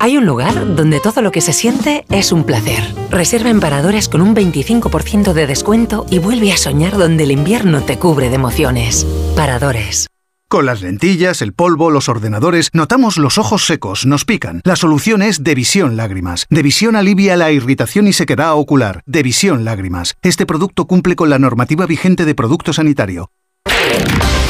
Hay 0.00 0.16
un 0.16 0.26
lugar 0.26 0.76
donde 0.76 1.00
todo 1.00 1.22
lo 1.22 1.32
que 1.32 1.40
se 1.40 1.52
siente 1.52 2.04
es 2.10 2.30
un 2.30 2.44
placer. 2.44 2.82
Reserva 3.10 3.50
en 3.50 3.58
Paradores 3.58 4.08
con 4.08 4.20
un 4.20 4.34
25% 4.34 5.32
de 5.32 5.46
descuento 5.46 6.06
y 6.08 6.20
vuelve 6.20 6.52
a 6.52 6.56
soñar 6.56 6.96
donde 6.96 7.24
el 7.24 7.32
invierno 7.32 7.82
te 7.82 7.98
cubre 7.98 8.28
de 8.28 8.36
emociones. 8.36 9.04
Paradores. 9.34 10.06
Con 10.48 10.64
las 10.66 10.80
lentillas, 10.80 11.42
el 11.42 11.52
polvo, 11.52 11.90
los 11.90 12.08
ordenadores, 12.08 12.70
notamos 12.72 13.18
los 13.18 13.36
ojos 13.36 13.66
secos, 13.66 14.06
nos 14.06 14.24
pican. 14.24 14.62
La 14.64 14.76
solución 14.76 15.20
es 15.20 15.42
Devisión 15.42 15.96
Lágrimas. 15.96 16.46
Devisión 16.48 16.96
alivia 16.96 17.36
la 17.36 17.50
irritación 17.50 18.06
y 18.06 18.12
sequedad 18.12 18.54
ocular. 18.54 19.02
Devisión 19.04 19.64
Lágrimas. 19.64 20.14
Este 20.22 20.46
producto 20.46 20.86
cumple 20.86 21.16
con 21.16 21.28
la 21.28 21.38
normativa 21.38 21.84
vigente 21.86 22.24
de 22.24 22.34
producto 22.34 22.72
sanitario. 22.72 23.30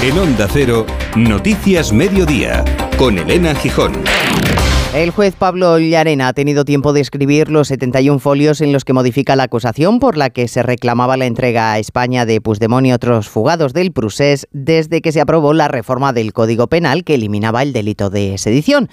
En 0.02 0.16
Onda 0.16 0.46
Cero, 0.52 0.86
Noticias 1.16 1.92
Mediodía, 1.92 2.64
con 2.96 3.18
Elena 3.18 3.54
Gijón. 3.56 3.94
El 4.94 5.11
juez 5.11 5.35
Pablo 5.37 5.79
Llarena 5.79 6.29
ha 6.29 6.32
tenido 6.32 6.64
tiempo 6.64 6.94
de 6.94 7.02
escribir 7.02 7.50
los 7.50 7.69
71 7.69 8.19
folios 8.20 8.62
en 8.62 8.73
los 8.73 8.87
que 8.87 8.94
modifica 8.94 9.37
la 9.37 9.43
acusación 9.43 10.00
por 10.00 10.17
la 10.17 10.31
que 10.31 10.49
se 10.49 10.62
reclamaba 10.62 11.19
la 11.19 11.26
entrega 11.26 11.73
a 11.73 11.79
España 11.79 12.25
de 12.25 12.40
Puigdemont 12.40 12.87
y 12.87 12.93
otros 12.93 13.29
fugados 13.29 13.75
del 13.75 13.93
Prusés 13.93 14.49
desde 14.50 15.02
que 15.02 15.12
se 15.12 15.20
aprobó 15.20 15.52
la 15.52 15.69
reforma 15.69 16.14
del 16.14 16.32
Código 16.32 16.69
Penal 16.69 17.05
que 17.05 17.14
eliminaba 17.17 17.62
el 17.62 17.75
delito 17.75 18.08
de 18.08 18.38
sedición. 18.38 18.88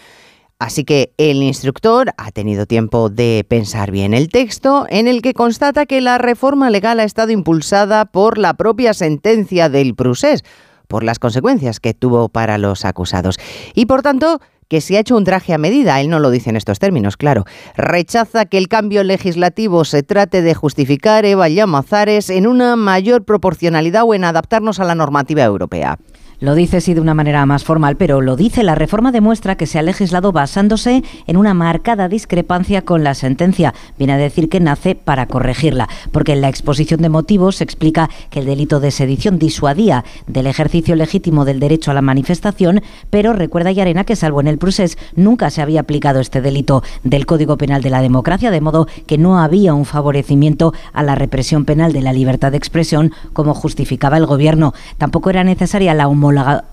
Así 0.60 0.84
que 0.84 1.14
el 1.18 1.42
instructor 1.42 2.12
ha 2.18 2.32
tenido 2.32 2.66
tiempo 2.66 3.10
de 3.10 3.46
pensar 3.48 3.92
bien 3.92 4.14
el 4.14 4.28
texto 4.28 4.86
en 4.90 5.08
el 5.08 5.22
que 5.22 5.34
constata 5.34 5.86
que 5.86 6.02
la 6.02 6.18
reforma 6.18 6.70
legal 6.70 7.00
ha 7.00 7.06
estado 7.06 7.32
impulsada 7.32 8.04
por 8.04 8.38
la 8.38 8.56
propia 8.56 8.94
sentencia 8.94 9.70
del 9.70 9.96
Prusés, 9.96 10.44
por 10.88 11.04
las 11.04 11.20
consecuencias 11.20 11.80
que 11.80 11.94
tuvo 11.94 12.30
para 12.30 12.58
los 12.58 12.84
acusados. 12.84 13.38
Y 13.74 13.86
por 13.86 14.02
tanto, 14.02 14.40
que 14.68 14.82
se 14.82 14.98
ha 14.98 15.00
hecho 15.00 15.16
un 15.16 15.24
traje 15.24 15.54
a 15.54 15.58
medida, 15.58 16.00
él 16.02 16.10
no 16.10 16.20
lo 16.20 16.32
dice 16.32 16.50
en 16.50 16.56
estos 16.56 16.80
términos, 16.80 17.18
claro. 17.18 17.46
Rechaza 17.76 18.46
que 18.46 18.58
el 18.58 18.68
cambio 18.68 19.04
legislativo 19.04 19.86
se 19.86 20.04
trate 20.04 20.42
de 20.42 20.54
justificar 20.54 21.26
Eva 21.26 21.50
Llamazares 21.50 22.30
en 22.30 22.48
una 22.48 22.76
mayor 22.76 23.26
proporcionalidad 23.26 24.04
o 24.06 24.14
en 24.14 24.24
adaptarnos 24.24 24.80
a 24.80 24.86
la 24.86 24.96
normativa 24.96 25.44
europea. 25.44 26.00
Lo 26.40 26.54
dice 26.54 26.82
sí 26.82 26.94
de 26.94 27.02
una 27.02 27.14
manera 27.14 27.46
más 27.46 27.64
formal, 27.64 27.96
pero 27.96 28.22
lo 28.22 28.36
dice. 28.36 28.64
La 28.64 28.76
reforma 28.76 29.12
demuestra 29.12 29.56
que 29.56 29.68
se 29.68 29.80
ha 29.80 29.82
legislado 29.82 30.32
basándose 30.32 31.04
en 31.28 31.38
una 31.38 31.54
marcada 31.54 32.10
discrepancia 32.10 32.82
con 32.82 33.04
la 33.04 33.14
sentencia. 33.14 33.74
Viene 33.98 34.14
a 34.14 34.18
decir 34.18 34.50
que 34.50 34.60
nace 34.60 34.96
para 34.96 35.28
corregirla, 35.28 35.88
porque 36.12 36.34
en 36.34 36.42
la 36.42 36.50
exposición 36.50 37.02
de 37.02 37.10
motivos 37.10 37.58
se 37.58 37.64
explica 37.64 38.10
que 38.30 38.40
el 38.40 38.46
delito 38.46 38.80
de 38.80 38.92
sedición 38.92 39.40
disuadía 39.40 40.04
del 40.28 40.48
ejercicio 40.48 40.96
legítimo 40.96 41.46
del 41.46 41.60
derecho 41.60 41.92
a 41.92 41.94
la 41.94 42.02
manifestación, 42.02 42.82
pero 43.10 43.34
recuerda 43.34 43.72
Yarena 43.72 44.04
que 44.04 44.16
salvo 44.16 44.42
en 44.42 44.48
el 44.48 44.58
procés 44.58 44.98
nunca 45.16 45.50
se 45.50 45.62
había 45.62 45.82
aplicado 45.82 46.20
este 46.20 46.42
delito 46.42 46.84
del 47.04 47.26
Código 47.26 47.58
Penal 47.58 47.82
de 47.82 47.90
la 47.90 48.02
Democracia, 48.02 48.52
de 48.52 48.62
modo 48.62 48.88
que 49.08 49.18
no 49.18 49.40
había 49.40 49.74
un 49.74 49.86
favorecimiento 49.86 50.74
a 50.94 51.04
la 51.04 51.16
represión 51.16 51.66
penal 51.66 51.94
de 51.94 52.02
la 52.02 52.14
libertad 52.14 52.52
de 52.52 52.58
expresión 52.58 53.14
como 53.34 53.54
justificaba 53.54 54.18
el 54.18 54.26
gobierno. 54.26 54.74
Tampoco 54.98 55.30
era 55.30 55.44
necesaria 55.44 55.94
la 55.94 56.08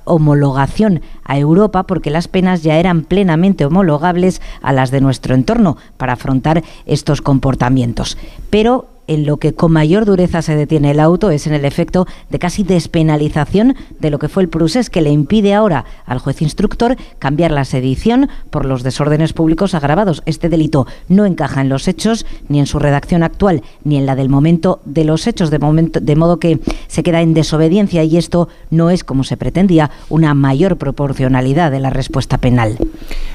homologación 0.04 1.02
a 1.24 1.38
Europa 1.38 1.84
porque 1.84 2.10
las 2.10 2.28
penas 2.28 2.62
ya 2.62 2.76
eran 2.78 3.02
plenamente 3.02 3.64
homologables 3.64 4.40
a 4.62 4.72
las 4.72 4.90
de 4.90 5.00
nuestro 5.00 5.34
entorno 5.34 5.76
para 5.96 6.14
afrontar 6.14 6.62
estos 6.86 7.22
comportamientos. 7.22 8.18
Pero 8.50 8.88
en 9.14 9.26
lo 9.26 9.36
que 9.36 9.54
con 9.54 9.72
mayor 9.72 10.04
dureza 10.04 10.42
se 10.42 10.56
detiene 10.56 10.92
el 10.92 11.00
auto 11.00 11.30
es 11.30 11.46
en 11.46 11.54
el 11.54 11.64
efecto 11.64 12.06
de 12.30 12.38
casi 12.38 12.62
despenalización 12.62 13.76
de 13.98 14.10
lo 14.10 14.18
que 14.18 14.28
fue 14.28 14.42
el 14.42 14.48
procés 14.48 14.90
que 14.90 15.02
le 15.02 15.10
impide 15.10 15.54
ahora 15.54 15.84
al 16.04 16.18
juez 16.18 16.42
instructor 16.42 16.96
cambiar 17.18 17.50
la 17.50 17.64
sedición 17.64 18.28
por 18.50 18.64
los 18.64 18.82
desórdenes 18.82 19.32
públicos 19.32 19.74
agravados. 19.74 20.22
Este 20.26 20.48
delito 20.48 20.86
no 21.08 21.26
encaja 21.26 21.60
en 21.60 21.68
los 21.68 21.88
hechos, 21.88 22.26
ni 22.48 22.60
en 22.60 22.66
su 22.66 22.78
redacción 22.78 23.22
actual, 23.22 23.62
ni 23.84 23.96
en 23.96 24.06
la 24.06 24.16
del 24.16 24.28
momento 24.28 24.80
de 24.84 25.04
los 25.04 25.26
hechos, 25.26 25.50
de, 25.50 25.58
momento, 25.58 26.00
de 26.00 26.16
modo 26.16 26.38
que 26.38 26.60
se 26.88 27.02
queda 27.02 27.20
en 27.20 27.34
desobediencia 27.34 28.04
y 28.04 28.16
esto 28.16 28.48
no 28.70 28.90
es, 28.90 29.04
como 29.04 29.24
se 29.24 29.36
pretendía, 29.36 29.90
una 30.08 30.34
mayor 30.34 30.76
proporcionalidad 30.76 31.70
de 31.70 31.80
la 31.80 31.90
respuesta 31.90 32.38
penal. 32.38 32.78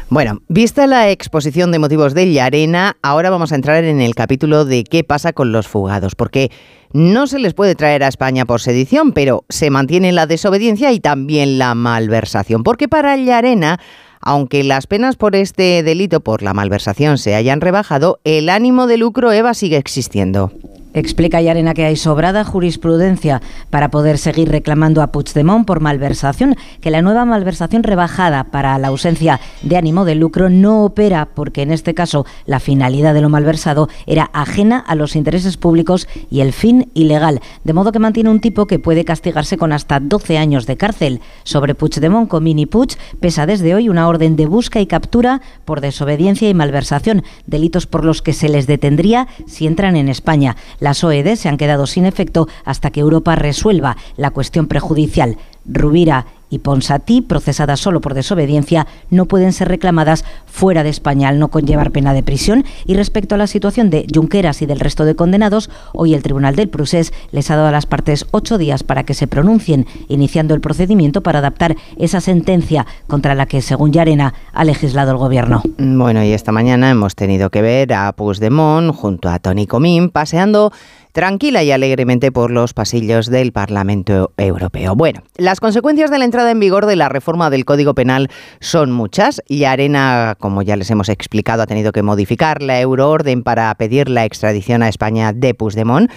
Bueno, 0.10 0.40
vista 0.48 0.88
la 0.88 1.10
exposición 1.10 1.72
de 1.72 1.80
motivos 1.80 2.14
de 2.14 2.32
Llarena, 2.32 2.96
ahora 3.02 3.30
vamos 3.30 3.52
a 3.52 3.56
entrar 3.56 3.84
en 3.84 4.00
el 4.00 4.16
capítulo 4.16 4.64
de 4.64 4.86
qué 4.86 5.04
pasa 5.04 5.34
con 5.34 5.52
los 5.52 5.67
fugados, 5.68 6.16
porque 6.16 6.52
no 6.94 7.28
se 7.28 7.40
les 7.40 7.54
puede 7.54 7.76
traer 7.76 8.04
a 8.04 8.08
España 8.08 8.46
por 8.46 8.62
sedición, 8.62 9.12
pero 9.12 9.46
se 9.50 9.70
mantiene 9.70 10.12
la 10.12 10.26
desobediencia 10.26 10.92
y 10.92 11.00
también 11.00 11.58
la 11.58 11.76
malversación, 11.76 12.64
porque 12.64 12.88
para 12.88 13.16
Llarena 13.18 13.80
aunque 14.20 14.64
las 14.64 14.88
penas 14.88 15.16
por 15.16 15.36
este 15.36 15.84
delito, 15.84 16.20
por 16.20 16.42
la 16.42 16.54
malversación, 16.54 17.18
se 17.18 17.36
hayan 17.36 17.62
rebajado, 17.62 18.20
el 18.26 18.50
ánimo 18.50 18.88
de 18.88 18.98
lucro 18.98 19.32
EVA 19.32 19.54
sigue 19.54 19.78
existiendo. 19.78 20.52
Explica 21.00 21.42
Yarena 21.42 21.74
que 21.74 21.86
hay 21.86 21.96
sobrada 21.96 22.44
jurisprudencia 22.44 23.42
para 23.70 23.92
poder 23.92 24.18
seguir 24.18 24.50
reclamando 24.50 25.02
a 25.02 25.12
Puigdemont 25.12 25.66
por 25.66 25.80
malversación, 25.80 26.56
que 26.82 26.92
la 26.92 27.02
nueva 27.02 27.24
malversación 27.24 27.84
rebajada 27.84 28.46
para 28.46 28.78
la 28.80 28.88
ausencia 28.88 29.40
de 29.62 29.78
ánimo 29.78 30.06
de 30.06 30.16
lucro 30.16 30.50
no 30.50 30.84
opera 30.84 31.30
porque 31.36 31.62
en 31.62 31.72
este 31.72 31.94
caso 31.94 32.26
la 32.46 32.60
finalidad 32.60 33.14
de 33.14 33.22
lo 33.22 33.30
malversado 33.30 33.90
era 34.06 34.30
ajena 34.34 34.80
a 34.80 34.96
los 34.96 35.16
intereses 35.16 35.58
públicos 35.58 36.08
y 36.32 36.42
el 36.42 36.52
fin 36.54 36.90
ilegal, 36.94 37.42
de 37.64 37.74
modo 37.74 37.92
que 37.92 38.00
mantiene 38.00 38.30
un 38.30 38.40
tipo 38.40 38.66
que 38.66 38.80
puede 38.80 39.06
castigarse 39.06 39.58
con 39.58 39.74
hasta 39.74 40.00
12 40.00 40.38
años 40.38 40.66
de 40.66 40.78
cárcel. 40.78 41.22
Sobre 41.44 41.76
Puigdemont 41.76 42.28
con 42.28 42.44
Mini 42.44 42.66
Puig 42.66 42.98
pesa 43.20 43.46
desde 43.46 43.76
hoy 43.76 43.90
una 43.90 44.08
orden 44.08 44.36
de 44.36 44.48
busca 44.48 44.80
y 44.80 44.88
captura 44.88 45.42
por 45.66 45.82
desobediencia 45.82 46.50
y 46.50 46.54
malversación, 46.54 47.24
delitos 47.46 47.86
por 47.86 48.04
los 48.04 48.22
que 48.22 48.34
se 48.34 48.50
les 48.50 48.68
detendría 48.68 49.28
si 49.46 49.68
entran 49.68 49.96
en 49.96 50.10
España. 50.10 50.56
Las 50.88 51.04
OED 51.04 51.36
se 51.36 51.50
han 51.50 51.58
quedado 51.58 51.86
sin 51.86 52.06
efecto 52.06 52.48
hasta 52.64 52.92
que 52.92 53.02
Europa 53.02 53.36
resuelva 53.36 53.98
la 54.16 54.32
cuestión 54.32 54.68
prejudicial. 54.68 55.38
Rubira 55.66 56.28
y 56.50 56.60
Ponsatí, 56.60 57.22
procesadas 57.22 57.80
solo 57.80 58.02
por 58.02 58.14
desobediencia, 58.14 58.88
no 59.10 59.26
pueden 59.26 59.54
ser 59.54 59.68
reclamadas 59.68 60.26
fuera 60.46 60.84
de 60.84 60.90
España 60.90 61.30
al 61.30 61.40
no 61.40 61.50
conllevar 61.50 61.92
pena 61.92 62.14
de 62.14 62.24
prisión. 62.24 62.66
Y 62.86 62.96
respecto 62.96 63.36
a 63.36 63.38
la 63.38 63.48
situación 63.48 63.90
de 63.90 64.06
Junqueras 64.14 64.62
y 64.62 64.66
del 64.66 64.80
resto 64.80 65.06
de 65.06 65.16
condenados, 65.16 65.70
hoy 65.94 66.14
el 66.14 66.24
Tribunal 66.24 66.56
del 66.56 66.70
Prusés 66.70 67.14
les 67.32 67.52
ha 67.52 67.56
dado 67.56 67.68
a 67.68 67.72
las 67.72 67.86
partes 67.86 68.26
ocho 68.32 68.58
días 68.58 68.84
para 68.84 69.04
que 69.04 69.14
se 69.14 69.28
pronuncien, 69.28 69.86
iniciando 70.08 70.54
el 70.54 70.62
procedimiento 70.62 71.22
para 71.22 71.40
adaptar 71.40 71.76
esa 71.98 72.22
sentencia 72.22 72.86
contra 73.08 73.36
la 73.36 73.46
que, 73.46 73.62
según 73.62 73.92
Yarena, 73.92 74.34
ha 74.54 74.64
legislado 74.64 75.12
el 75.12 75.18
Gobierno. 75.18 75.62
Bueno, 75.78 76.24
y 76.24 76.32
esta 76.32 76.52
mañana 76.52 76.90
hemos 76.90 77.16
tenido 77.16 77.50
que 77.50 77.62
ver 77.62 77.94
a 77.94 78.12
Puigdemont 78.14 78.96
junto 78.96 79.30
a 79.30 79.40
Tony 79.40 79.68
Comín 79.68 80.10
paseando 80.10 80.72
tranquila 81.18 81.64
y 81.64 81.72
alegremente 81.72 82.32
por 82.32 82.52
los 82.52 82.76
pasillos 82.76 83.26
del 83.26 83.52
Parlamento 83.52 84.34
Europeo. 84.38 84.96
Bueno, 84.96 85.24
las 85.36 85.60
consecuencias 85.60 86.12
de 86.12 86.20
la 86.20 86.26
entrada 86.26 86.52
en 86.52 86.60
vigor 86.60 86.86
de 86.86 86.96
la 86.96 87.10
reforma 87.10 87.50
del 87.50 87.66
Código 87.66 87.96
Penal 87.96 88.30
son 88.60 88.92
muchas 88.92 89.42
y 89.48 89.64
Arena, 89.64 90.36
como 90.40 90.62
ya 90.62 90.76
les 90.76 90.92
hemos 90.92 91.10
explicado, 91.10 91.64
ha 91.64 91.66
tenido 91.66 91.92
que 91.92 92.04
modificar 92.04 92.62
la 92.62 92.80
euroorden 92.80 93.42
para 93.42 93.74
pedir 93.74 94.10
la 94.10 94.26
extradición 94.26 94.84
a 94.84 94.90
España 94.90 95.34
de 95.34 95.56
Puigdemont. 95.56 96.12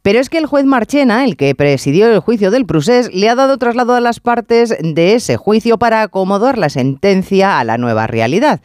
Pero 0.00 0.18
es 0.18 0.30
que 0.30 0.38
el 0.38 0.46
juez 0.46 0.64
Marchena, 0.64 1.26
el 1.26 1.36
que 1.36 1.54
presidió 1.54 2.10
el 2.10 2.20
juicio 2.20 2.50
del 2.50 2.64
Prusés, 2.64 3.10
le 3.12 3.28
ha 3.28 3.34
dado 3.34 3.58
traslado 3.58 3.96
a 3.96 4.00
las 4.00 4.18
partes 4.18 4.74
de 4.80 5.14
ese 5.14 5.36
juicio 5.36 5.78
para 5.78 6.00
acomodar 6.00 6.56
la 6.56 6.70
sentencia 6.70 7.58
a 7.58 7.64
la 7.64 7.76
nueva 7.76 8.06
realidad. 8.06 8.62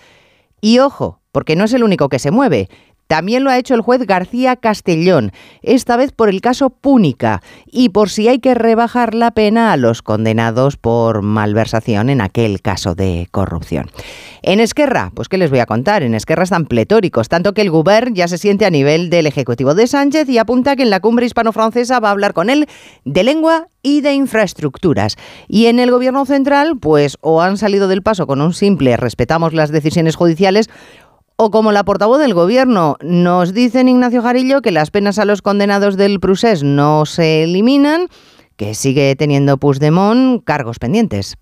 Y 0.62 0.80
ojo, 0.80 1.20
porque 1.34 1.58
no 1.58 1.66
es 1.66 1.74
el 1.74 1.84
único 1.84 2.08
que 2.08 2.20
se 2.20 2.32
mueve. 2.32 2.70
También 3.14 3.44
lo 3.44 3.52
ha 3.52 3.60
hecho 3.60 3.76
el 3.76 3.82
juez 3.82 4.08
García 4.08 4.56
Castellón, 4.56 5.34
esta 5.62 5.98
vez 5.98 6.12
por 6.12 6.30
el 6.30 6.42
caso 6.42 6.72
Púnica 6.72 7.44
y 7.68 7.90
por 7.90 8.10
si 8.10 8.28
hay 8.28 8.40
que 8.40 8.56
rebajar 8.56 9.14
la 9.14 9.30
pena 9.30 9.72
a 9.72 9.78
los 9.78 10.02
condenados 10.02 10.78
por 10.78 11.22
malversación 11.22 12.10
en 12.10 12.22
aquel 12.22 12.60
caso 12.64 12.96
de 12.96 13.28
corrupción. 13.30 13.92
En 14.42 14.60
Esquerra, 14.60 15.12
pues 15.14 15.30
qué 15.30 15.38
les 15.38 15.52
voy 15.52 15.60
a 15.60 15.68
contar, 15.68 16.02
en 16.02 16.16
Esquerra 16.16 16.42
están 16.42 16.66
pletóricos, 16.66 17.30
tanto 17.30 17.54
que 17.54 17.62
el 17.62 17.70
Gobierno 17.70 18.16
ya 18.16 18.28
se 18.28 18.40
siente 18.40 18.66
a 18.66 18.72
nivel 18.72 19.12
del 19.12 19.28
Ejecutivo 19.28 19.76
de 19.76 19.86
Sánchez 19.86 20.28
y 20.28 20.40
apunta 20.40 20.76
que 20.76 20.82
en 20.82 20.90
la 20.90 21.00
cumbre 21.00 21.28
hispano-francesa 21.28 22.00
va 22.00 22.08
a 22.08 22.14
hablar 22.14 22.34
con 22.34 22.50
él 22.50 22.68
de 23.06 23.24
lengua 23.24 23.68
y 23.84 24.02
de 24.02 24.14
infraestructuras. 24.14 25.18
Y 25.48 25.68
en 25.68 25.78
el 25.80 25.92
Gobierno 25.92 26.26
central, 26.26 26.78
pues 26.80 27.18
o 27.22 27.42
han 27.42 27.58
salido 27.58 27.88
del 27.88 28.02
paso 28.02 28.26
con 28.26 28.42
un 28.42 28.54
simple 28.54 28.98
respetamos 28.98 29.54
las 29.54 29.72
decisiones 29.72 30.16
judiciales 30.16 30.70
o 31.36 31.52
como 31.52 31.72
la 31.72 31.84
portavoz 31.84 32.20
del 32.20 32.34
gobierno, 32.34 32.98
nos 33.02 33.54
dicen 33.54 33.90
Ignacio 33.90 34.22
Jarillo 34.22 34.62
que 34.62 34.72
las 34.72 34.92
penas 34.92 35.20
a 35.20 35.26
los 35.26 35.42
condenados 35.42 35.98
del 35.98 36.20
Prusés 36.20 36.64
no 36.64 37.06
se 37.06 37.44
eliminan, 37.44 38.08
que 38.56 38.76
sigue 38.76 39.16
teniendo 39.16 39.58
Puigdemont 39.58 40.44
cargos 40.44 40.80
pendientes. 40.80 41.36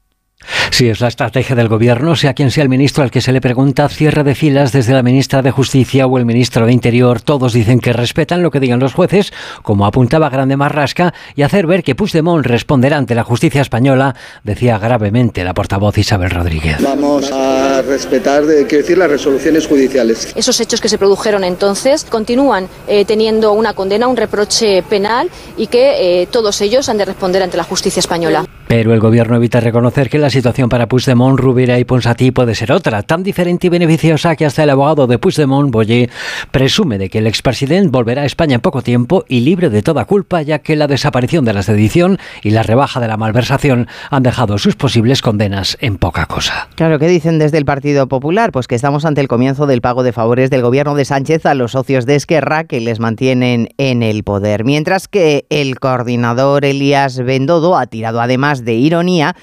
Si 0.72 0.90
es 0.90 1.00
la 1.02 1.08
estrategia 1.08 1.56
del 1.56 1.68
gobierno, 1.68 2.16
sea 2.16 2.34
quien 2.34 2.52
sea 2.52 2.64
el 2.64 2.70
ministro 2.70 3.04
al 3.04 3.12
que 3.12 3.22
se 3.22 3.32
le 3.32 3.42
pregunta, 3.42 3.88
cierre 3.90 4.24
de 4.24 4.36
filas 4.36 4.72
desde 4.72 4.94
la 4.94 5.04
ministra 5.04 5.42
de 5.42 5.52
Justicia 5.52 6.08
o 6.08 6.18
el 6.18 6.26
ministro 6.26 6.66
de 6.66 6.74
Interior. 6.74 7.22
Todos 7.22 7.54
dicen 7.54 7.80
que 7.80 7.94
respetan 7.94 8.42
lo 8.42 8.52
que 8.52 8.60
digan 8.60 8.80
los 8.80 8.94
jueces, 8.94 9.34
como 9.62 9.86
apuntaba 9.86 10.30
Grande 10.30 10.58
Marrasca, 10.58 11.14
y 11.36 11.44
hacer 11.44 11.68
ver 11.68 11.84
que 11.84 11.96
Puigdemont 11.96 12.46
responderá 12.46 12.98
ante 12.98 13.16
la 13.16 13.24
justicia 13.24 13.62
española, 13.62 14.16
decía 14.44 14.78
gravemente 14.78 15.44
la 15.44 15.54
portavoz 15.54 15.98
Isabel 15.98 16.32
Rodríguez. 16.32 16.78
Vamos 16.82 17.32
a 17.32 17.82
respetar, 17.82 18.44
quiero 18.44 18.78
decir, 18.78 18.98
las 18.98 19.10
resoluciones 19.12 19.68
judiciales. 19.68 20.34
Esos 20.36 20.60
hechos 20.60 20.82
que 20.82 20.90
se 20.90 20.98
produjeron 20.98 21.44
entonces 21.44 22.06
continúan 22.06 22.68
eh, 22.88 23.06
teniendo 23.06 23.52
una 23.54 23.74
condena, 23.74 24.08
un 24.08 24.18
reproche 24.18 24.84
penal 24.84 25.30
y 25.58 25.68
que 25.68 26.22
eh, 26.22 26.28
todos 26.28 26.62
ellos 26.62 26.90
han 26.90 26.98
de 26.98 27.06
responder 27.06 27.44
ante 27.44 27.58
la 27.58 27.64
justicia 27.64 28.00
española. 28.00 28.46
Pero 28.68 28.94
el 28.94 29.00
gobierno 29.00 29.36
evita 29.36 29.60
reconocer 29.60 30.10
que 30.10 30.18
la 30.18 30.30
situación 30.32 30.70
para 30.70 30.88
Puigdemont, 30.88 31.40
Rubira 31.40 31.78
y 31.78 31.84
Ponsatí 31.84 32.32
puede 32.32 32.56
ser 32.56 32.72
otra, 32.72 33.04
tan 33.04 33.24
diferente 33.24 33.68
y 33.68 33.70
beneficiosa 33.70 34.36
que 34.36 34.46
hasta 34.46 34.64
el 34.64 34.70
abogado 34.70 35.08
de 35.08 35.20
Puigdemont, 35.20 35.72
Boyer, 35.72 36.10
presume 36.52 36.98
de 36.98 37.10
que 37.10 37.20
el 37.20 37.28
expresidente 37.28 37.90
volverá 37.92 38.24
a 38.24 38.26
España 38.26 38.56
en 38.56 38.62
poco 38.62 38.82
tiempo 38.82 39.26
y 39.28 39.42
libre 39.42 39.70
de 39.70 39.82
toda 39.82 40.06
culpa, 40.06 40.42
ya 40.42 40.60
que 40.60 40.76
la 40.76 40.88
desaparición 40.88 41.46
de 41.46 41.54
la 41.54 41.64
sedición 41.64 42.18
y 42.42 42.52
la 42.52 42.64
rebaja 42.64 43.00
de 43.00 43.08
la 43.08 43.18
malversación 43.18 43.88
han 44.10 44.24
dejado 44.24 44.58
sus 44.58 44.76
posibles 44.76 45.22
condenas 45.22 45.78
en 45.82 45.98
poca 45.98 46.26
cosa. 46.26 46.70
Claro, 46.76 46.98
¿qué 46.98 47.08
dicen 47.08 47.38
desde 47.38 47.58
el 47.58 47.66
Partido 47.66 48.08
Popular? 48.08 48.52
Pues 48.52 48.68
que 48.68 48.76
estamos 48.76 49.06
ante 49.06 49.22
el 49.22 49.28
comienzo 49.28 49.68
del 49.68 49.82
pago 49.82 50.04
de 50.04 50.14
favores 50.14 50.50
del 50.50 50.62
gobierno 50.62 50.96
de 50.96 51.06
Sánchez 51.06 51.46
a 51.46 51.54
los 51.54 51.74
socios 51.74 52.06
de 52.06 52.16
Esquerra 52.16 52.64
que 52.64 52.80
les 52.80 53.00
mantienen 53.00 53.70
en 53.78 54.02
el 54.04 54.24
poder, 54.24 54.64
mientras 54.64 55.08
que 55.08 55.46
el 55.50 55.80
coordinador 55.80 56.66
Elías 56.66 57.18
Bendodo 57.20 57.78
ha 57.78 57.88
tirado 57.88 58.22
además 58.22 58.64
de 58.66 58.74
ironía 58.74 59.36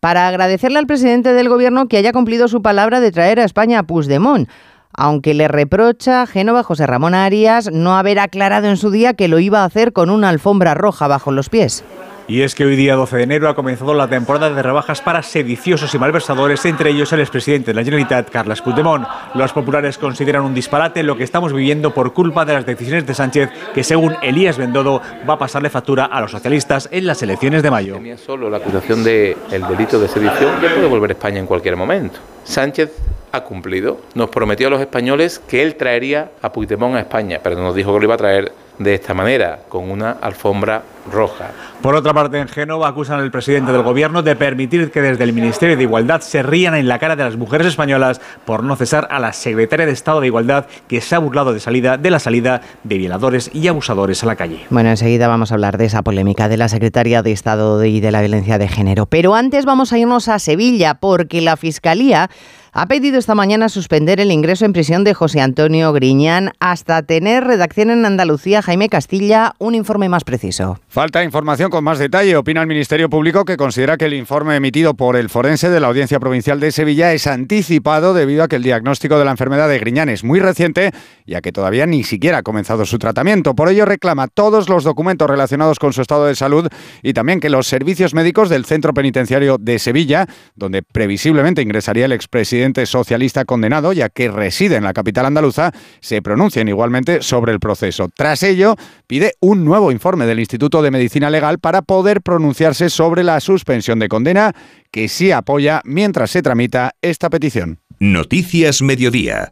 para 0.00 0.26
agradecerle 0.26 0.78
al 0.78 0.86
presidente 0.86 1.32
del 1.32 1.48
gobierno 1.48 1.86
que 1.86 1.98
haya 1.98 2.12
cumplido 2.12 2.48
su 2.48 2.62
palabra 2.62 3.00
de 3.00 3.12
traer 3.12 3.38
a 3.38 3.44
España 3.44 3.80
a 3.80 3.82
Puigdemont, 3.84 4.48
aunque 4.92 5.34
le 5.34 5.46
reprocha 5.46 6.26
Génova 6.26 6.62
José 6.62 6.86
Ramón 6.86 7.14
Arias 7.14 7.70
no 7.72 7.96
haber 7.96 8.18
aclarado 8.18 8.68
en 8.68 8.76
su 8.76 8.90
día 8.90 9.14
que 9.14 9.28
lo 9.28 9.38
iba 9.38 9.60
a 9.60 9.66
hacer 9.66 9.92
con 9.92 10.10
una 10.10 10.30
alfombra 10.30 10.74
roja 10.74 11.06
bajo 11.06 11.30
los 11.30 11.48
pies. 11.48 11.84
Y 12.28 12.42
es 12.42 12.54
que 12.54 12.64
hoy 12.64 12.76
día 12.76 12.94
12 12.94 13.16
de 13.16 13.22
enero 13.24 13.48
ha 13.48 13.54
comenzado 13.54 13.94
la 13.94 14.08
temporada 14.08 14.50
de 14.50 14.62
rebajas 14.62 15.00
para 15.00 15.22
sediciosos 15.22 15.94
y 15.94 15.98
malversadores, 15.98 16.64
entre 16.64 16.90
ellos 16.90 17.12
el 17.12 17.20
expresidente 17.20 17.70
de 17.70 17.74
la 17.74 17.84
Generalitat, 17.84 18.30
Carles 18.30 18.62
Puigdemont. 18.62 19.06
Los 19.34 19.52
populares 19.52 19.98
consideran 19.98 20.42
un 20.42 20.54
disparate 20.54 21.02
lo 21.02 21.16
que 21.16 21.24
estamos 21.24 21.52
viviendo 21.52 21.92
por 21.92 22.12
culpa 22.12 22.44
de 22.44 22.54
las 22.54 22.66
decisiones 22.66 23.06
de 23.06 23.14
Sánchez, 23.14 23.50
que 23.74 23.82
según 23.82 24.16
Elías 24.22 24.58
Bendodo 24.58 25.02
va 25.28 25.34
a 25.34 25.38
pasarle 25.38 25.70
factura 25.70 26.04
a 26.04 26.20
los 26.20 26.30
socialistas 26.30 26.88
en 26.92 27.06
las 27.06 27.22
elecciones 27.22 27.62
de 27.62 27.70
mayo. 27.70 27.94
Tenía 27.94 28.18
solo 28.18 28.48
la 28.48 28.58
acusación 28.58 29.02
del 29.02 29.36
delito 29.68 29.98
de 29.98 30.08
sedición, 30.08 30.52
puede 30.60 30.86
volver 30.86 31.10
a 31.10 31.14
España 31.14 31.38
en 31.38 31.46
cualquier 31.46 31.76
momento. 31.76 32.20
Sánchez 32.44 32.92
ha 33.32 33.42
cumplido. 33.42 34.00
Nos 34.14 34.30
prometió 34.30 34.68
a 34.68 34.70
los 34.70 34.80
españoles 34.80 35.38
que 35.38 35.62
él 35.62 35.76
traería 35.76 36.32
a 36.42 36.52
Puigdemont 36.52 36.96
a 36.96 37.00
España, 37.00 37.40
pero 37.42 37.56
nos 37.56 37.74
dijo 37.74 37.92
que 37.92 37.98
lo 37.98 38.04
iba 38.04 38.14
a 38.14 38.18
traer 38.18 38.52
de 38.80 38.94
esta 38.94 39.12
manera, 39.12 39.60
con 39.68 39.90
una 39.90 40.12
alfombra 40.22 40.82
roja. 41.12 41.50
Por 41.82 41.94
otra 41.94 42.14
parte, 42.14 42.38
en 42.38 42.48
Génova 42.48 42.88
acusan 42.88 43.20
al 43.20 43.30
presidente 43.30 43.72
del 43.72 43.82
gobierno 43.82 44.22
de 44.22 44.36
permitir 44.36 44.90
que 44.90 45.02
desde 45.02 45.22
el 45.24 45.34
Ministerio 45.34 45.76
de 45.76 45.82
Igualdad 45.82 46.22
se 46.22 46.42
rían 46.42 46.74
en 46.74 46.88
la 46.88 46.98
cara 46.98 47.14
de 47.14 47.24
las 47.24 47.36
mujeres 47.36 47.66
españolas 47.66 48.22
por 48.46 48.64
no 48.64 48.76
cesar 48.76 49.06
a 49.10 49.18
la 49.18 49.34
secretaria 49.34 49.84
de 49.84 49.92
Estado 49.92 50.20
de 50.20 50.28
Igualdad 50.28 50.64
que 50.88 51.02
se 51.02 51.14
ha 51.14 51.18
burlado 51.18 51.52
de, 51.52 51.60
salida, 51.60 51.98
de 51.98 52.10
la 52.10 52.18
salida 52.18 52.62
de 52.82 52.96
violadores 52.96 53.50
y 53.52 53.68
abusadores 53.68 54.22
a 54.22 54.26
la 54.26 54.36
calle. 54.36 54.64
Bueno, 54.70 54.88
enseguida 54.88 55.28
vamos 55.28 55.52
a 55.52 55.56
hablar 55.56 55.76
de 55.76 55.84
esa 55.84 56.02
polémica 56.02 56.48
de 56.48 56.56
la 56.56 56.68
secretaria 56.70 57.22
de 57.22 57.32
Estado 57.32 57.84
y 57.84 58.00
de 58.00 58.10
la 58.10 58.20
violencia 58.20 58.56
de 58.56 58.68
género. 58.68 59.04
Pero 59.04 59.34
antes 59.34 59.66
vamos 59.66 59.92
a 59.92 59.98
irnos 59.98 60.28
a 60.28 60.38
Sevilla 60.38 60.94
porque 60.94 61.42
la 61.42 61.58
Fiscalía 61.58 62.30
ha 62.72 62.86
pedido 62.86 63.18
esta 63.18 63.34
mañana 63.34 63.68
suspender 63.68 64.20
el 64.20 64.30
ingreso 64.30 64.64
en 64.64 64.72
prisión 64.72 65.02
de 65.02 65.12
José 65.12 65.40
Antonio 65.40 65.92
Griñán 65.92 66.52
hasta 66.60 67.02
tener 67.02 67.44
redacción 67.44 67.90
en 67.90 68.04
Andalucía. 68.04 68.62
Jaime 68.62 68.88
Castilla, 68.88 69.54
un 69.58 69.74
informe 69.74 70.08
más 70.08 70.22
preciso. 70.24 70.78
Falta 70.88 71.24
información 71.24 71.70
con 71.70 71.82
más 71.82 71.98
detalle. 71.98 72.36
Opina 72.36 72.60
el 72.60 72.68
Ministerio 72.68 73.10
Público 73.10 73.44
que 73.44 73.56
considera 73.56 73.96
que 73.96 74.04
el 74.04 74.14
informe 74.14 74.54
emitido 74.54 74.94
por 74.94 75.16
el 75.16 75.28
forense 75.30 75.68
de 75.68 75.80
la 75.80 75.88
Audiencia 75.88 76.20
Provincial 76.20 76.60
de 76.60 76.70
Sevilla 76.70 77.12
es 77.12 77.26
anticipado 77.26 78.14
debido 78.14 78.44
a 78.44 78.48
que 78.48 78.56
el 78.56 78.62
diagnóstico 78.62 79.18
de 79.18 79.24
la 79.24 79.32
enfermedad 79.32 79.68
de 79.68 79.78
Griñán 79.78 80.08
es 80.08 80.22
muy 80.22 80.38
reciente 80.38 80.92
y 81.26 81.34
a 81.34 81.40
que 81.40 81.52
todavía 81.52 81.86
ni 81.86 82.04
siquiera 82.04 82.38
ha 82.38 82.42
comenzado 82.42 82.86
su 82.86 82.98
tratamiento. 82.98 83.54
Por 83.54 83.68
ello 83.68 83.84
reclama 83.84 84.28
todos 84.28 84.68
los 84.68 84.84
documentos 84.84 85.28
relacionados 85.28 85.78
con 85.78 85.92
su 85.92 86.02
estado 86.02 86.26
de 86.26 86.36
salud 86.36 86.68
y 87.02 87.14
también 87.14 87.40
que 87.40 87.50
los 87.50 87.66
servicios 87.66 88.14
médicos 88.14 88.48
del 88.48 88.64
Centro 88.64 88.94
Penitenciario 88.94 89.56
de 89.58 89.78
Sevilla, 89.80 90.26
donde 90.54 90.82
previsiblemente 90.82 91.62
ingresaría 91.62 92.04
el 92.04 92.12
expresidente 92.12 92.59
socialista 92.86 93.44
condenado, 93.44 93.92
ya 93.92 94.08
que 94.08 94.30
reside 94.30 94.76
en 94.76 94.84
la 94.84 94.92
capital 94.92 95.26
andaluza, 95.26 95.72
se 96.00 96.22
pronuncien 96.22 96.68
igualmente 96.68 97.22
sobre 97.22 97.52
el 97.52 97.60
proceso. 97.60 98.08
Tras 98.14 98.42
ello, 98.42 98.76
pide 99.06 99.34
un 99.40 99.64
nuevo 99.64 99.92
informe 99.92 100.26
del 100.26 100.40
Instituto 100.40 100.82
de 100.82 100.90
Medicina 100.90 101.30
Legal 101.30 101.58
para 101.58 101.82
poder 101.82 102.22
pronunciarse 102.22 102.90
sobre 102.90 103.24
la 103.24 103.40
suspensión 103.40 103.98
de 103.98 104.08
condena, 104.08 104.52
que 104.90 105.08
sí 105.08 105.32
apoya 105.32 105.82
mientras 105.84 106.30
se 106.30 106.42
tramita 106.42 106.92
esta 107.02 107.30
petición. 107.30 107.78
Noticias 107.98 108.82
Mediodía. 108.82 109.50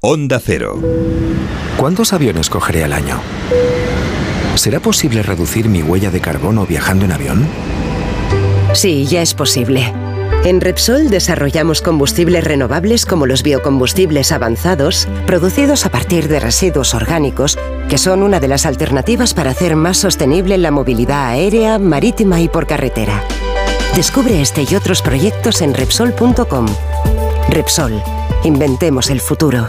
Onda 0.00 0.40
Cero. 0.40 0.80
¿Cuántos 1.76 2.12
aviones 2.12 2.48
cogeré 2.48 2.84
al 2.84 2.92
año? 2.92 3.20
¿Será 4.54 4.80
posible 4.80 5.22
reducir 5.22 5.68
mi 5.68 5.82
huella 5.82 6.10
de 6.10 6.20
carbono 6.20 6.66
viajando 6.66 7.04
en 7.04 7.12
avión? 7.12 7.46
Sí, 8.74 9.06
ya 9.06 9.22
es 9.22 9.34
posible. 9.34 9.92
En 10.44 10.60
Repsol 10.60 11.10
desarrollamos 11.10 11.82
combustibles 11.82 12.42
renovables 12.44 13.04
como 13.04 13.26
los 13.26 13.42
biocombustibles 13.42 14.32
avanzados, 14.32 15.06
producidos 15.26 15.84
a 15.84 15.90
partir 15.90 16.28
de 16.28 16.40
residuos 16.40 16.94
orgánicos, 16.94 17.58
que 17.88 17.98
son 17.98 18.22
una 18.22 18.40
de 18.40 18.48
las 18.48 18.64
alternativas 18.64 19.34
para 19.34 19.50
hacer 19.50 19.76
más 19.76 19.98
sostenible 19.98 20.56
la 20.56 20.70
movilidad 20.70 21.28
aérea, 21.28 21.78
marítima 21.78 22.40
y 22.40 22.48
por 22.48 22.66
carretera. 22.66 23.22
Descubre 23.94 24.40
este 24.40 24.64
y 24.68 24.74
otros 24.74 25.02
proyectos 25.02 25.60
en 25.60 25.74
Repsol.com. 25.74 26.66
Repsol, 27.50 28.02
inventemos 28.44 29.10
el 29.10 29.20
futuro. 29.20 29.68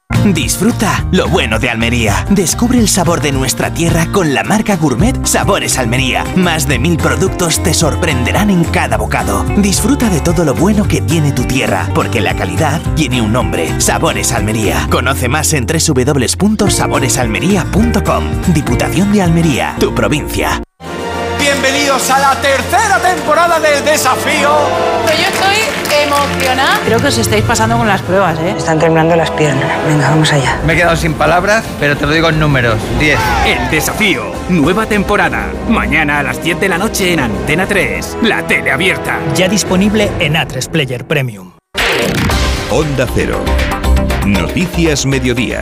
Disfruta 0.25 1.05
lo 1.11 1.27
bueno 1.27 1.59
de 1.59 1.69
Almería. 1.69 2.25
Descubre 2.29 2.79
el 2.79 2.87
sabor 2.87 3.21
de 3.21 3.31
nuestra 3.31 3.71
tierra 3.73 4.07
con 4.11 4.33
la 4.33 4.43
marca 4.43 4.75
Gourmet 4.77 5.25
Sabores 5.25 5.77
Almería. 5.77 6.23
Más 6.35 6.67
de 6.67 6.79
mil 6.79 6.97
productos 6.97 7.61
te 7.63 7.73
sorprenderán 7.73 8.49
en 8.49 8.63
cada 8.63 8.97
bocado. 8.97 9.43
Disfruta 9.57 10.09
de 10.09 10.21
todo 10.21 10.45
lo 10.45 10.53
bueno 10.53 10.87
que 10.87 11.01
tiene 11.01 11.31
tu 11.31 11.45
tierra, 11.45 11.89
porque 11.95 12.21
la 12.21 12.35
calidad 12.35 12.79
tiene 12.95 13.21
un 13.21 13.33
nombre. 13.33 13.81
Sabores 13.81 14.31
Almería. 14.31 14.87
Conoce 14.91 15.27
más 15.27 15.53
en 15.53 15.65
www.saboresalmería.com. 15.65 18.23
Diputación 18.53 19.11
de 19.13 19.21
Almería, 19.21 19.75
tu 19.79 19.93
provincia. 19.95 20.61
Bienvenidos 21.39 22.09
a 22.11 22.19
la 22.19 22.39
tercera 22.39 22.99
temporada 22.99 23.59
del 23.59 23.83
desafío. 23.83 24.51
Yo 25.07 25.27
estoy 25.27 25.55
Creo 26.85 26.99
que 26.99 27.07
os 27.07 27.17
estáis 27.17 27.43
pasando 27.43 27.77
con 27.77 27.87
las 27.87 28.01
pruebas, 28.01 28.37
¿eh? 28.39 28.53
Están 28.57 28.79
temblando 28.79 29.15
las 29.15 29.31
piernas. 29.31 29.65
Venga, 29.87 30.09
vamos 30.09 30.33
allá. 30.33 30.59
Me 30.65 30.73
he 30.73 30.75
quedado 30.75 30.95
sin 30.95 31.13
palabras, 31.13 31.63
pero 31.79 31.95
te 31.95 32.05
lo 32.05 32.11
digo 32.11 32.29
en 32.29 32.39
números. 32.39 32.77
10. 32.99 33.17
El 33.45 33.69
desafío. 33.69 34.33
Nueva 34.49 34.85
temporada. 34.85 35.47
Mañana 35.69 36.19
a 36.19 36.23
las 36.23 36.43
10 36.43 36.59
de 36.59 36.69
la 36.69 36.77
noche 36.77 37.13
en 37.13 37.21
Antena 37.21 37.65
3. 37.65 38.17
La 38.23 38.45
tele 38.45 38.71
abierta. 38.71 39.19
Ya 39.35 39.47
disponible 39.47 40.11
en 40.19 40.33
A3 40.33 40.67
Player 40.69 41.05
Premium. 41.05 41.53
Onda 42.69 43.07
Cero. 43.13 43.39
Noticias 44.25 45.05
Mediodía. 45.05 45.61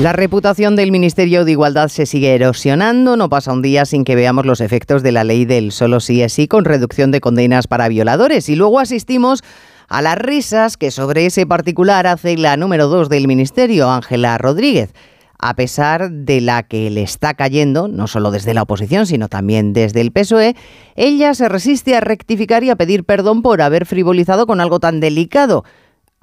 La 0.00 0.12
reputación 0.12 0.74
del 0.74 0.90
Ministerio 0.90 1.44
de 1.44 1.52
Igualdad 1.52 1.86
se 1.86 2.04
sigue 2.04 2.34
erosionando. 2.34 3.16
No 3.16 3.28
pasa 3.28 3.52
un 3.52 3.62
día 3.62 3.84
sin 3.84 4.02
que 4.02 4.16
veamos 4.16 4.44
los 4.44 4.60
efectos 4.60 5.04
de 5.04 5.12
la 5.12 5.22
ley 5.22 5.44
del 5.44 5.70
solo 5.70 6.00
sí 6.00 6.20
es 6.20 6.32
sí 6.32 6.48
con 6.48 6.64
reducción 6.64 7.12
de 7.12 7.20
condenas 7.20 7.68
para 7.68 7.86
violadores. 7.86 8.48
Y 8.48 8.56
luego 8.56 8.80
asistimos 8.80 9.44
a 9.88 10.02
las 10.02 10.18
risas 10.18 10.76
que 10.76 10.90
sobre 10.90 11.26
ese 11.26 11.46
particular 11.46 12.08
hace 12.08 12.36
la 12.36 12.56
número 12.56 12.88
dos 12.88 13.08
del 13.08 13.28
Ministerio, 13.28 13.88
Ángela 13.88 14.36
Rodríguez. 14.36 14.92
A 15.38 15.54
pesar 15.54 16.10
de 16.10 16.40
la 16.40 16.64
que 16.64 16.90
le 16.90 17.02
está 17.02 17.34
cayendo, 17.34 17.86
no 17.86 18.08
solo 18.08 18.32
desde 18.32 18.52
la 18.52 18.62
oposición, 18.62 19.06
sino 19.06 19.28
también 19.28 19.72
desde 19.72 20.00
el 20.00 20.10
PSOE, 20.10 20.56
ella 20.96 21.34
se 21.34 21.48
resiste 21.48 21.94
a 21.94 22.00
rectificar 22.00 22.64
y 22.64 22.70
a 22.70 22.76
pedir 22.76 23.04
perdón 23.04 23.42
por 23.42 23.62
haber 23.62 23.86
frivolizado 23.86 24.46
con 24.48 24.60
algo 24.60 24.80
tan 24.80 24.98
delicado 24.98 25.64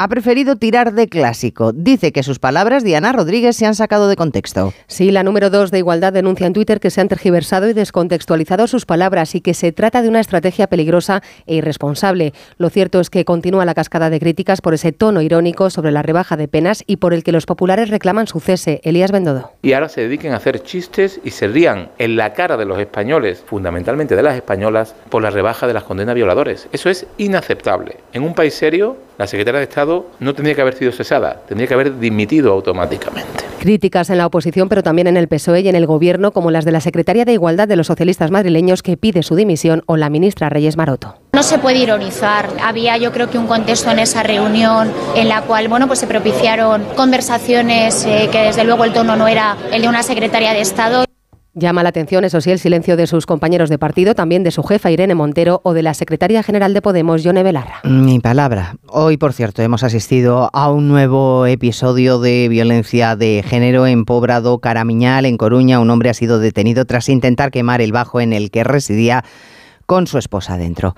ha 0.04 0.08
preferido 0.08 0.56
tirar 0.56 0.94
de 0.94 1.08
clásico. 1.08 1.74
Dice 1.74 2.12
que 2.12 2.24
sus 2.24 2.40
palabras, 2.40 2.84
Diana 2.84 3.12
Rodríguez, 3.12 3.56
se 3.56 3.68
han 3.68 3.76
sacado 3.76 4.08
de 4.10 4.16
contexto. 4.16 4.74
Sí, 4.88 5.12
la 5.12 5.22
número 5.22 5.52
dos 5.52 5.70
de 5.70 5.78
Igualdad 5.78 6.12
denuncia 6.12 6.48
en 6.48 6.54
Twitter 6.54 6.80
que 6.80 6.90
se 6.90 7.02
han 7.02 7.08
tergiversado 7.08 7.70
y 7.70 7.74
descontextualizado 7.74 8.66
sus 8.66 8.88
palabras 8.88 9.36
y 9.36 9.42
que 9.42 9.54
se 9.54 9.72
trata 9.72 10.02
de 10.02 10.10
una 10.10 10.20
estrategia 10.20 10.66
peligrosa 10.66 11.22
e 11.46 11.54
irresponsable. 11.54 12.34
Lo 12.58 12.72
cierto 12.72 13.00
es 13.00 13.12
que 13.12 13.26
continúa 13.26 13.64
la 13.64 13.76
cascada 13.76 14.10
de 14.10 14.20
críticas 14.20 14.60
por 14.60 14.74
ese 14.74 14.92
tono 14.92 15.22
irónico 15.22 15.70
sobre 15.70 15.92
la 15.92 16.02
rebaja 16.02 16.36
de 16.36 16.48
penas 16.48 16.84
y 16.88 16.96
por 16.96 17.14
el 17.14 17.24
que 17.24 17.32
los 17.32 17.46
populares 17.46 17.92
reclaman 17.92 18.26
su 18.26 18.40
cese. 18.40 18.82
Elías 18.84 19.12
Bendodo. 19.12 19.52
Y 19.62 19.74
ahora 19.74 19.88
se 19.88 20.02
dediquen 20.02 20.34
a 20.34 20.38
hacer 20.38 20.64
chistes 20.64 21.20
y 21.24 21.30
se 21.30 21.48
rían 21.48 21.90
en 22.00 22.16
la 22.16 22.34
cara 22.34 22.58
de 22.58 22.66
los 22.66 22.80
españoles, 22.80 23.44
fundamentalmente 23.46 24.16
de 24.16 24.24
las 24.24 24.36
españolas, 24.36 24.96
por 25.10 25.22
la 25.22 25.30
rebaja 25.30 25.68
de 25.68 25.76
las 25.76 25.84
condenas 25.84 26.16
violadores. 26.16 26.68
Eso 26.72 26.90
es 26.90 27.06
inaceptable. 27.20 27.98
En 28.14 28.24
un 28.24 28.34
país 28.34 28.56
serio, 28.56 28.98
la 29.20 29.28
secretaria 29.28 29.60
de 29.60 29.66
Estado 29.66 29.91
no 30.20 30.34
tendría 30.34 30.56
que 30.56 30.62
haber 30.62 30.76
sido 30.76 30.92
cesada, 30.92 31.42
tendría 31.48 31.68
que 31.68 31.74
haber 31.74 32.00
dimitido 32.00 32.52
automáticamente. 32.52 33.46
Críticas 33.60 34.10
en 34.10 34.18
la 34.18 34.26
oposición, 34.26 34.70
pero 34.70 34.82
también 34.82 35.08
en 35.08 35.18
el 35.18 35.28
PSOE 35.28 35.62
y 35.62 35.70
en 35.70 35.76
el 35.76 35.86
Gobierno, 35.86 36.32
como 36.32 36.50
las 36.50 36.66
de 36.66 36.72
la 36.72 36.82
Secretaria 36.82 37.26
de 37.26 37.34
Igualdad 37.34 37.68
de 37.68 37.76
los 37.76 37.88
socialistas 37.88 38.32
madrileños 38.32 38.82
que 38.82 38.98
pide 38.98 39.22
su 39.22 39.36
dimisión 39.36 39.84
o 39.86 39.98
la 39.98 40.10
ministra 40.10 40.50
Reyes 40.50 40.78
Maroto. 40.78 41.16
No 41.34 41.44
se 41.44 41.60
puede 41.60 41.78
ironizar. 41.78 42.50
Había 42.64 42.98
yo 42.98 43.12
creo 43.12 43.30
que 43.30 43.38
un 43.38 43.48
contexto 43.48 43.92
en 43.92 44.00
esa 44.00 44.24
reunión 44.24 44.92
en 45.16 45.30
la 45.30 45.44
cual 45.44 45.68
bueno, 45.68 45.86
pues 45.88 46.00
se 46.00 46.08
propiciaron 46.08 46.84
conversaciones 46.96 48.04
eh, 48.06 48.30
que 48.32 48.40
desde 48.40 48.64
luego 48.64 48.84
el 48.84 48.94
tono 48.94 49.16
no 49.16 49.28
era 49.28 49.56
el 49.72 49.84
de 49.84 49.88
una 49.88 50.02
secretaria 50.02 50.54
de 50.54 50.62
Estado. 50.62 51.06
Llama 51.54 51.84
la 51.84 51.90
atención, 51.90 52.24
eso 52.24 52.40
sí, 52.40 52.50
el 52.50 52.60
silencio 52.60 52.96
de 52.96 53.08
sus 53.08 53.26
compañeros 53.26 53.70
de 53.70 53.78
partido, 53.78 54.16
también 54.16 54.42
de 54.44 54.52
su 54.52 54.64
jefa 54.64 54.90
Irene 54.90 55.16
Montero 55.16 55.60
o 55.66 55.74
de 55.74 55.84
la 55.84 55.94
secretaria 55.94 56.44
general 56.44 56.74
de 56.74 56.82
Podemos, 56.82 57.24
Yone 57.24 57.44
Belarra. 57.44 57.82
Mi 57.84 58.20
palabra. 58.20 58.78
Hoy, 58.88 59.18
por 59.18 59.34
cierto, 59.34 59.62
hemos 59.62 59.84
asistido 59.84 60.50
a 60.54 60.72
un 60.72 60.88
nuevo 60.88 61.46
episodio 61.46 62.22
de 62.22 62.48
violencia 62.48 63.18
de 63.18 63.44
género 63.46 63.86
en 63.86 64.06
Pobrado 64.06 64.60
Caramiñal, 64.60 65.26
en 65.26 65.36
Coruña. 65.36 65.82
Un 65.82 65.90
hombre 65.90 66.10
ha 66.10 66.14
sido 66.14 66.40
detenido 66.40 66.86
tras 66.86 67.10
intentar 67.10 67.52
quemar 67.52 67.82
el 67.82 67.92
bajo 67.92 68.22
en 68.22 68.32
el 68.32 68.50
que 68.50 68.64
residía 68.64 69.26
con 69.86 70.08
su 70.08 70.18
esposa 70.20 70.56
dentro. 70.58 70.96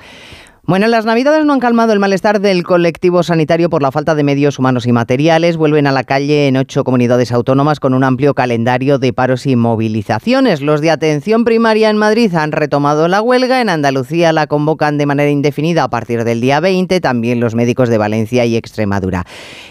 Bueno, 0.66 0.88
las 0.88 1.04
navidades 1.04 1.44
no 1.44 1.52
han 1.52 1.60
calmado 1.60 1.92
el 1.92 2.00
malestar 2.00 2.40
del 2.40 2.64
colectivo 2.64 3.22
sanitario 3.22 3.70
por 3.70 3.82
la 3.82 3.92
falta 3.92 4.16
de 4.16 4.24
medios 4.24 4.58
humanos 4.58 4.88
y 4.88 4.94
materiales. 4.94 5.58
Vuelven 5.58 5.88
a 5.88 5.92
la 5.92 6.06
calle 6.06 6.48
en 6.48 6.56
ocho 6.56 6.86
comunidades 6.86 7.34
autónomas 7.34 7.82
con 7.82 7.94
un 7.94 8.06
amplio 8.06 8.34
calendario 8.34 8.98
de 8.98 9.12
paros 9.12 9.46
y 9.46 9.58
movilizaciones. 9.58 10.62
Los 10.62 10.80
de 10.80 10.92
atención 10.92 11.44
primaria 11.44 11.90
en 11.90 11.98
Madrid 11.98 12.34
han 12.34 12.54
retomado 12.54 13.10
la 13.10 13.22
huelga. 13.22 13.60
En 13.60 13.68
Andalucía 13.68 14.32
la 14.32 14.48
convocan 14.48 14.98
de 14.98 15.06
manera 15.06 15.30
indefinida 15.30 15.84
a 15.84 15.90
partir 15.90 16.24
del 16.24 16.40
día 16.40 16.62
20. 16.62 17.02
También 17.02 17.42
los 17.42 17.56
médicos 17.56 17.90
de 17.90 17.98
Valencia 17.98 18.46
y 18.46 18.56
Extremadura. 18.56 19.26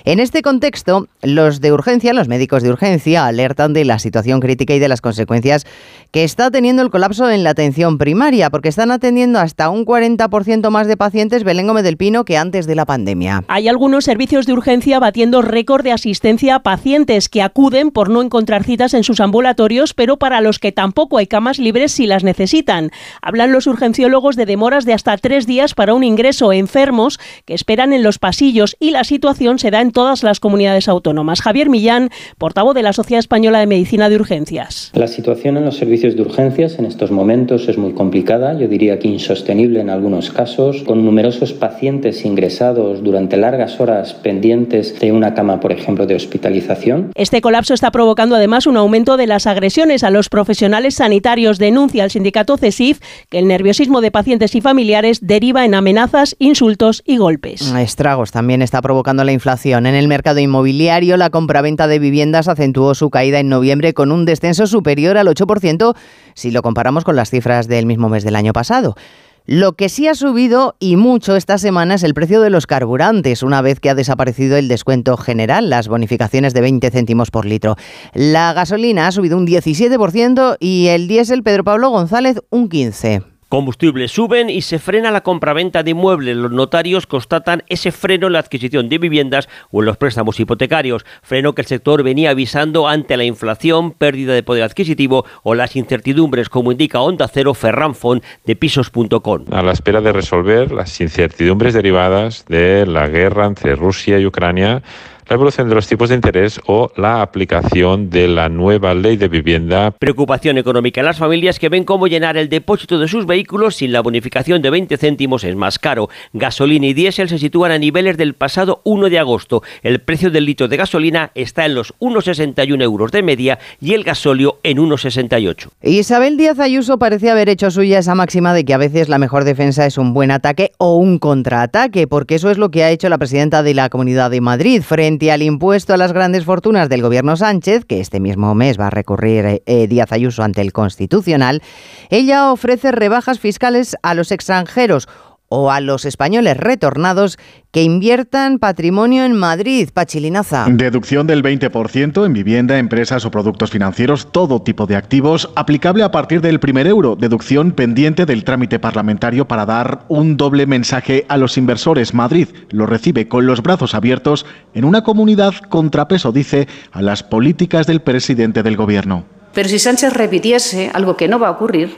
En 0.05 0.21
este 0.21 0.43
contexto, 0.43 1.09
los 1.23 1.63
de 1.63 1.73
urgencia, 1.73 2.13
los 2.13 2.29
médicos 2.29 2.63
de 2.63 2.69
urgencia, 2.69 3.25
alertan 3.25 3.73
de 3.73 3.87
la 3.87 3.99
situación 3.99 4.41
crítica 4.41 4.75
y 4.75 4.79
de 4.79 4.89
las 4.89 5.01
consecuencias 5.01 5.65
que 6.11 6.23
está 6.23 6.51
teniendo 6.51 6.83
el 6.83 6.91
colapso 6.91 7.31
en 7.31 7.45
la 7.45 7.51
atención 7.51 7.97
primaria, 7.97 8.51
porque 8.51 8.69
están 8.69 8.91
atendiendo 8.91 9.39
hasta 9.39 9.71
un 9.71 9.87
40% 9.87 10.69
más 10.69 10.82
de 10.87 10.97
pacientes 10.97 11.45
Belén 11.45 11.67
Gómez 11.67 11.85
del 11.85 11.97
Pino 11.97 12.25
que 12.25 12.37
antes 12.37 12.67
de 12.67 12.75
la 12.75 12.87
pandemia. 12.87 13.45
Hay 13.49 13.69
algunos 13.69 14.05
servicios 14.05 14.47
de 14.47 14.53
urgencia 14.53 14.99
batiendo 14.99 15.43
récord 15.43 15.83
de 15.83 15.93
asistencia 15.93 16.57
a 16.57 16.63
pacientes 16.63 17.29
que 17.29 17.43
acuden 17.43 17.91
por 17.91 18.11
no 18.11 18.23
encontrar 18.23 18.65
citas 18.65 18.95
en 18.95 19.05
sus 19.05 19.21
ambulatorios, 19.21 19.95
pero 19.95 20.19
para 20.19 20.41
los 20.41 20.59
que 20.59 20.73
tampoco 20.73 21.19
hay 21.19 21.27
camas 21.27 21.59
libres 21.59 21.93
si 21.93 22.07
las 22.07 22.25
necesitan. 22.25 22.91
Hablan 23.21 23.53
los 23.53 23.67
urgenciólogos 23.67 24.37
de 24.37 24.47
demoras 24.47 24.85
de 24.85 24.95
hasta 24.95 25.17
tres 25.17 25.47
días 25.47 25.75
para 25.75 25.95
un 25.95 26.05
ingreso 26.05 26.53
enfermos 26.53 27.19
que 27.45 27.55
esperan 27.55 27.93
en 27.93 28.03
los 28.03 28.19
pasillos 28.19 28.77
y 28.81 28.91
la 28.91 29.05
situación 29.05 29.59
se 29.59 29.71
da 29.71 29.81
en 29.81 29.93
todas 29.93 30.23
las 30.23 30.41
comunidades 30.41 30.89
autónomas. 30.89 31.41
Javier 31.41 31.69
Millán, 31.69 32.11
portavoz 32.39 32.75
de 32.75 32.83
la 32.83 32.93
Sociedad 32.93 33.21
Española 33.21 33.61
de 33.61 33.67
Medicina 33.67 34.09
de 34.09 34.17
Urgencias. 34.17 34.91
La 34.95 35.09
situación 35.09 35.57
en 35.57 35.65
los 35.65 35.77
servicios 35.77 36.17
de 36.17 36.23
urgencias 36.23 36.79
en 36.79 36.87
estos 36.87 37.11
momentos 37.11 37.69
es 37.69 37.79
muy 37.79 37.93
complicada, 37.93 38.59
yo 38.59 38.69
diría 38.69 38.99
que 38.99 39.09
insostenible 39.09 39.81
en 39.81 39.91
algunos 39.91 40.31
casos 40.31 40.72
con 40.81 41.05
numerosos 41.05 41.53
pacientes 41.53 42.25
ingresados 42.25 43.05
durante 43.05 43.37
largas 43.37 43.79
horas 43.81 44.15
pendientes 44.15 44.99
de 44.99 45.13
una 45.13 45.35
cama, 45.35 45.61
por 45.61 45.73
ejemplo, 45.73 46.07
de 46.07 46.15
hospitalización. 46.15 47.13
Este 47.15 47.41
colapso 47.41 47.75
está 47.75 47.91
provocando 47.91 48.35
además 48.35 48.67
un 48.67 48.77
aumento 48.77 49.17
de 49.17 49.27
las 49.27 49.47
agresiones 49.47 50.05
a 50.05 50.11
los 50.11 50.29
profesionales 50.29 50.95
sanitarios. 50.95 51.59
Denuncia 51.59 52.05
el 52.05 52.11
sindicato 52.11 52.57
CESIF 52.57 53.01
que 53.29 53.39
el 53.39 53.47
nerviosismo 53.47 54.01
de 54.01 54.11
pacientes 54.11 54.55
y 54.55 54.61
familiares 54.61 55.19
deriva 55.23 55.65
en 55.65 55.75
amenazas, 55.75 56.37
insultos 56.39 57.03
y 57.05 57.19
golpes. 57.19 57.73
Estragos 57.73 58.33
también 58.33 58.63
está 58.63 58.81
provocando 58.81 59.25
la 59.25 59.33
inflación. 59.33 59.87
En 59.87 59.95
el 59.95 60.09
mercado 60.09 60.41
inmobiliario, 60.41 61.17
la 61.17 61.31
compraventa 61.31 61.87
de 61.87 61.99
viviendas 61.99 62.49
acentuó 62.49 62.95
su 62.95 63.11
caída 63.11 63.39
en 63.41 63.49
noviembre 63.49 63.93
con 63.95 64.13
un 64.13 64.25
descenso 64.25 64.67
superior 64.67 65.17
al 65.19 65.29
8% 65.29 65.95
si 66.35 66.51
lo 66.51 66.63
comparamos 66.63 67.05
con 67.05 67.17
las 67.17 67.31
cifras 67.31 67.69
del 67.69 67.87
mismo 67.87 68.09
mes 68.09 68.25
del 68.25 68.37
año 68.37 68.53
pasado. 68.53 68.97
Lo 69.47 69.73
que 69.73 69.89
sí 69.89 70.07
ha 70.07 70.15
subido 70.15 70.77
y 70.79 70.97
mucho 70.97 71.35
esta 71.35 71.59
semana 71.59 71.95
es 71.95 72.05
el 72.05 72.15
precio 72.15 72.41
de 72.41 72.51
los 72.51 72.67
carburantes, 72.67 73.43
una 73.43 73.61
vez 73.61 73.81
que 73.81 73.91
ha 73.91 73.95
desaparecido 73.95 74.57
el 74.57 74.69
descuento 74.69 75.17
general, 75.17 75.69
las 75.69 75.89
bonificaciones 75.89 76.55
de 76.55 76.61
20 76.61 76.91
céntimos 76.91 77.31
por 77.31 77.45
litro. 77.45 77.77
La 78.15 78.53
gasolina 78.53 79.09
ha 79.09 79.13
subido 79.13 79.37
un 79.37 79.47
17% 79.47 80.57
y 80.61 80.87
el 80.89 81.09
diésel 81.09 81.43
Pedro 81.43 81.65
Pablo 81.65 81.91
González 81.91 82.41
un 82.51 82.69
15%. 82.69 83.32
Combustibles 83.53 84.13
suben 84.13 84.49
y 84.49 84.63
se 84.63 84.79
frena 84.79 85.11
la 85.11 85.21
compraventa 85.21 85.83
de 85.83 85.91
inmuebles. 85.91 86.39
Los 86.39 86.53
notarios 86.53 87.07
constatan 87.07 87.65
ese 87.69 87.93
freno 87.93 88.29
en 88.29 88.33
la 88.33 88.39
adquisición 88.39 88.89
de 88.89 88.97
viviendas 88.97 89.47
o 89.71 89.81
en 89.81 89.85
los 89.85 89.99
préstamos 89.99 90.41
hipotecarios, 90.41 91.05
freno 91.23 91.55
que 91.55 91.61
el 91.61 91.67
sector 91.67 92.03
venía 92.03 92.31
avisando 92.31 92.89
ante 92.89 93.15
la 93.19 93.25
inflación, 93.25 93.91
pérdida 93.91 94.33
de 94.33 94.43
poder 94.43 94.63
adquisitivo 94.63 95.27
o 95.43 95.55
las 95.55 95.77
incertidumbres, 95.77 96.49
como 96.49 96.73
indica 96.73 97.03
Onda 97.03 97.29
Cero 97.29 97.53
Ferran 97.53 97.95
Font 97.95 98.25
de 98.47 98.57
pisos.com. 98.57 99.45
A 99.53 99.63
la 99.63 99.73
espera 99.73 100.01
de 100.01 100.13
resolver 100.13 100.73
las 100.73 100.99
incertidumbres 101.03 101.75
derivadas 101.75 102.47
de 102.49 102.87
la 102.87 103.07
guerra 103.09 103.45
entre 103.45 103.77
Rusia 103.77 104.19
y 104.19 104.25
Ucrania, 104.25 104.83
la 105.29 105.35
evolución 105.35 105.69
de 105.69 105.75
los 105.75 105.87
tipos 105.87 106.09
de 106.09 106.17
interés 106.17 106.61
o 106.67 106.91
la 106.97 107.23
aplicación 107.23 108.11
de 108.11 108.29
la 108.29 108.49
nueva 108.49 108.95
ley 108.95 109.17
de 109.17 109.29
vivienda. 109.29 109.93
Preocupación 109.93 110.59
económica 110.59 111.01
en 111.01 111.07
las 111.07 111.19
familias 111.19 111.59
que 111.59 111.69
ven 111.69 111.85
cómo 111.85 112.07
llenar 112.07 112.37
el 112.37 112.49
depósito 112.49 112.99
de 112.99 113.09
sus 113.09 113.27
vehículos 113.27 113.77
sin 113.77 113.93
la 113.93 114.01
bonificación 114.01 114.63
de 114.63 114.71
20 114.71 114.97
céntimos 114.97 115.45
es 115.45 115.55
más 115.57 115.79
caro. 115.79 116.09
Gasolina 116.33 116.87
y 116.87 116.95
diésel 116.95 117.29
se 117.29 117.39
sitúan 117.39 117.73
a 117.73 117.79
niveles 117.79 118.17
del 118.17 118.35
pasado 118.35 118.81
1 118.85 119.11
de 119.11 119.19
agosto. 119.19 119.63
El 119.83 120.01
precio 120.01 120.31
del 120.31 120.45
litro 120.45 120.69
de 120.69 120.77
gasolina 120.77 121.31
está 121.35 121.67
en 121.67 121.75
los 121.75 121.95
1,61 122.01 122.83
euros 122.83 123.13
de 123.13 123.23
media 123.23 123.59
y 123.81 123.95
el 123.95 124.05
gasóleo 124.05 124.59
en 124.63 124.79
1,68. 124.79 125.69
Isabel 125.83 126.37
Díaz 126.37 126.59
Ayuso 126.59 126.99
parece 126.99 127.31
haber 127.31 127.49
hecho 127.49 127.71
suya 127.71 127.99
esa 127.99 128.15
máxima 128.15 128.55
de 128.55 128.65
que 128.65 128.75
a 128.75 128.79
veces 128.79 129.09
la 129.09 129.19
mejor 129.19 129.45
defensa 129.45 129.87
es 129.87 129.99
un 129.99 130.15
buen 130.15 130.31
ataque 130.31 130.73
o 130.79 130.97
un 130.97 131.19
contraataque, 131.19 132.07
porque 132.07 132.35
eso 132.35 132.51
es 132.51 132.59
lo 132.59 132.71
que 132.71 132.85
ha 132.85 132.91
hecho 132.91 133.09
la 133.09 133.19
presidenta 133.19 133.63
de 133.63 133.75
la 133.75 133.89
Comunidad 133.89 134.31
de 134.31 134.41
Madrid 134.41 134.83
frente 134.83 135.12
al 135.31 135.43
impuesto 135.43 135.95
a 135.95 135.97
las 135.97 136.13
grandes 136.13 136.45
fortunas 136.45 136.89
del 136.89 137.03
gobierno 137.03 137.37
Sánchez, 137.37 137.85
que 137.85 138.01
este 138.01 138.21
mismo 138.21 138.55
mes 138.55 138.79
va 138.79 138.89
a 138.89 138.91
recurrir 138.91 139.63
eh, 139.67 139.87
Díaz 139.87 140.13
Ayuso 140.13 140.43
ante 140.43 140.61
el 140.61 140.73
Constitucional, 140.73 141.63
ella 142.11 142.53
ofrece 142.53 142.93
rebajas 142.93 143.39
fiscales 143.39 143.97
a 144.03 144.15
los 144.15 144.33
extranjeros 144.33 145.09
o 145.53 145.71
a 145.71 145.81
los 145.81 146.07
españoles 146.07 146.57
retornados 146.57 147.39
que 147.73 147.83
inviertan 147.83 148.59
patrimonio 148.59 149.25
en 149.25 149.35
Madrid, 149.35 149.91
Pachilinaza. 149.93 150.65
Deducción 150.69 151.27
del 151.27 151.43
20% 151.43 152.25
en 152.25 152.33
vivienda, 152.33 152.79
empresas 152.79 153.27
o 153.27 153.31
productos 153.31 153.71
financieros, 153.71 154.33
todo 154.33 154.63
tipo 154.63 154.87
de 154.87 154.97
activos, 154.97 155.51
aplicable 155.55 156.05
a 156.05 156.11
partir 156.11 156.41
del 156.41 156.59
primer 156.59 156.87
euro. 156.87 157.17
Deducción 157.17 157.73
pendiente 157.73 158.25
del 158.25 158.45
trámite 158.45 158.79
parlamentario 158.79 159.47
para 159.47 159.67
dar 159.67 160.07
un 160.09 160.39
doble 160.39 160.67
mensaje 160.67 161.27
a 161.29 161.37
los 161.37 161.59
inversores. 161.59 162.15
Madrid 162.15 162.49
lo 162.71 162.87
recibe 162.87 163.29
con 163.29 163.47
los 163.47 163.63
brazos 163.63 163.95
abiertos 163.95 164.47
en 164.73 164.87
una 164.87 165.05
comunidad 165.05 165.55
contrapeso, 165.69 166.33
dice, 166.33 166.67
a 166.93 167.03
las 167.03 167.23
políticas 167.23 167.87
del 167.87 168.01
presidente 168.01 168.63
del 168.63 168.77
gobierno. 168.77 169.27
Pero 169.53 169.69
si 169.69 169.79
Sánchez 169.79 170.15
repitiese 170.15 170.91
algo 170.95 171.19
que 171.19 171.29
no 171.29 171.39
va 171.39 171.49
a 171.49 171.53
ocurrir, 171.53 171.95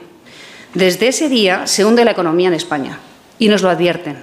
desde 0.75 1.07
ese 1.07 1.29
día 1.29 1.69
se 1.69 1.85
hunde 1.85 2.05
la 2.05 2.11
economía 2.11 2.49
en 2.49 2.55
España 2.55 2.99
y 3.39 3.49
nos 3.49 3.63
lo 3.63 3.71
advierten. 3.71 4.17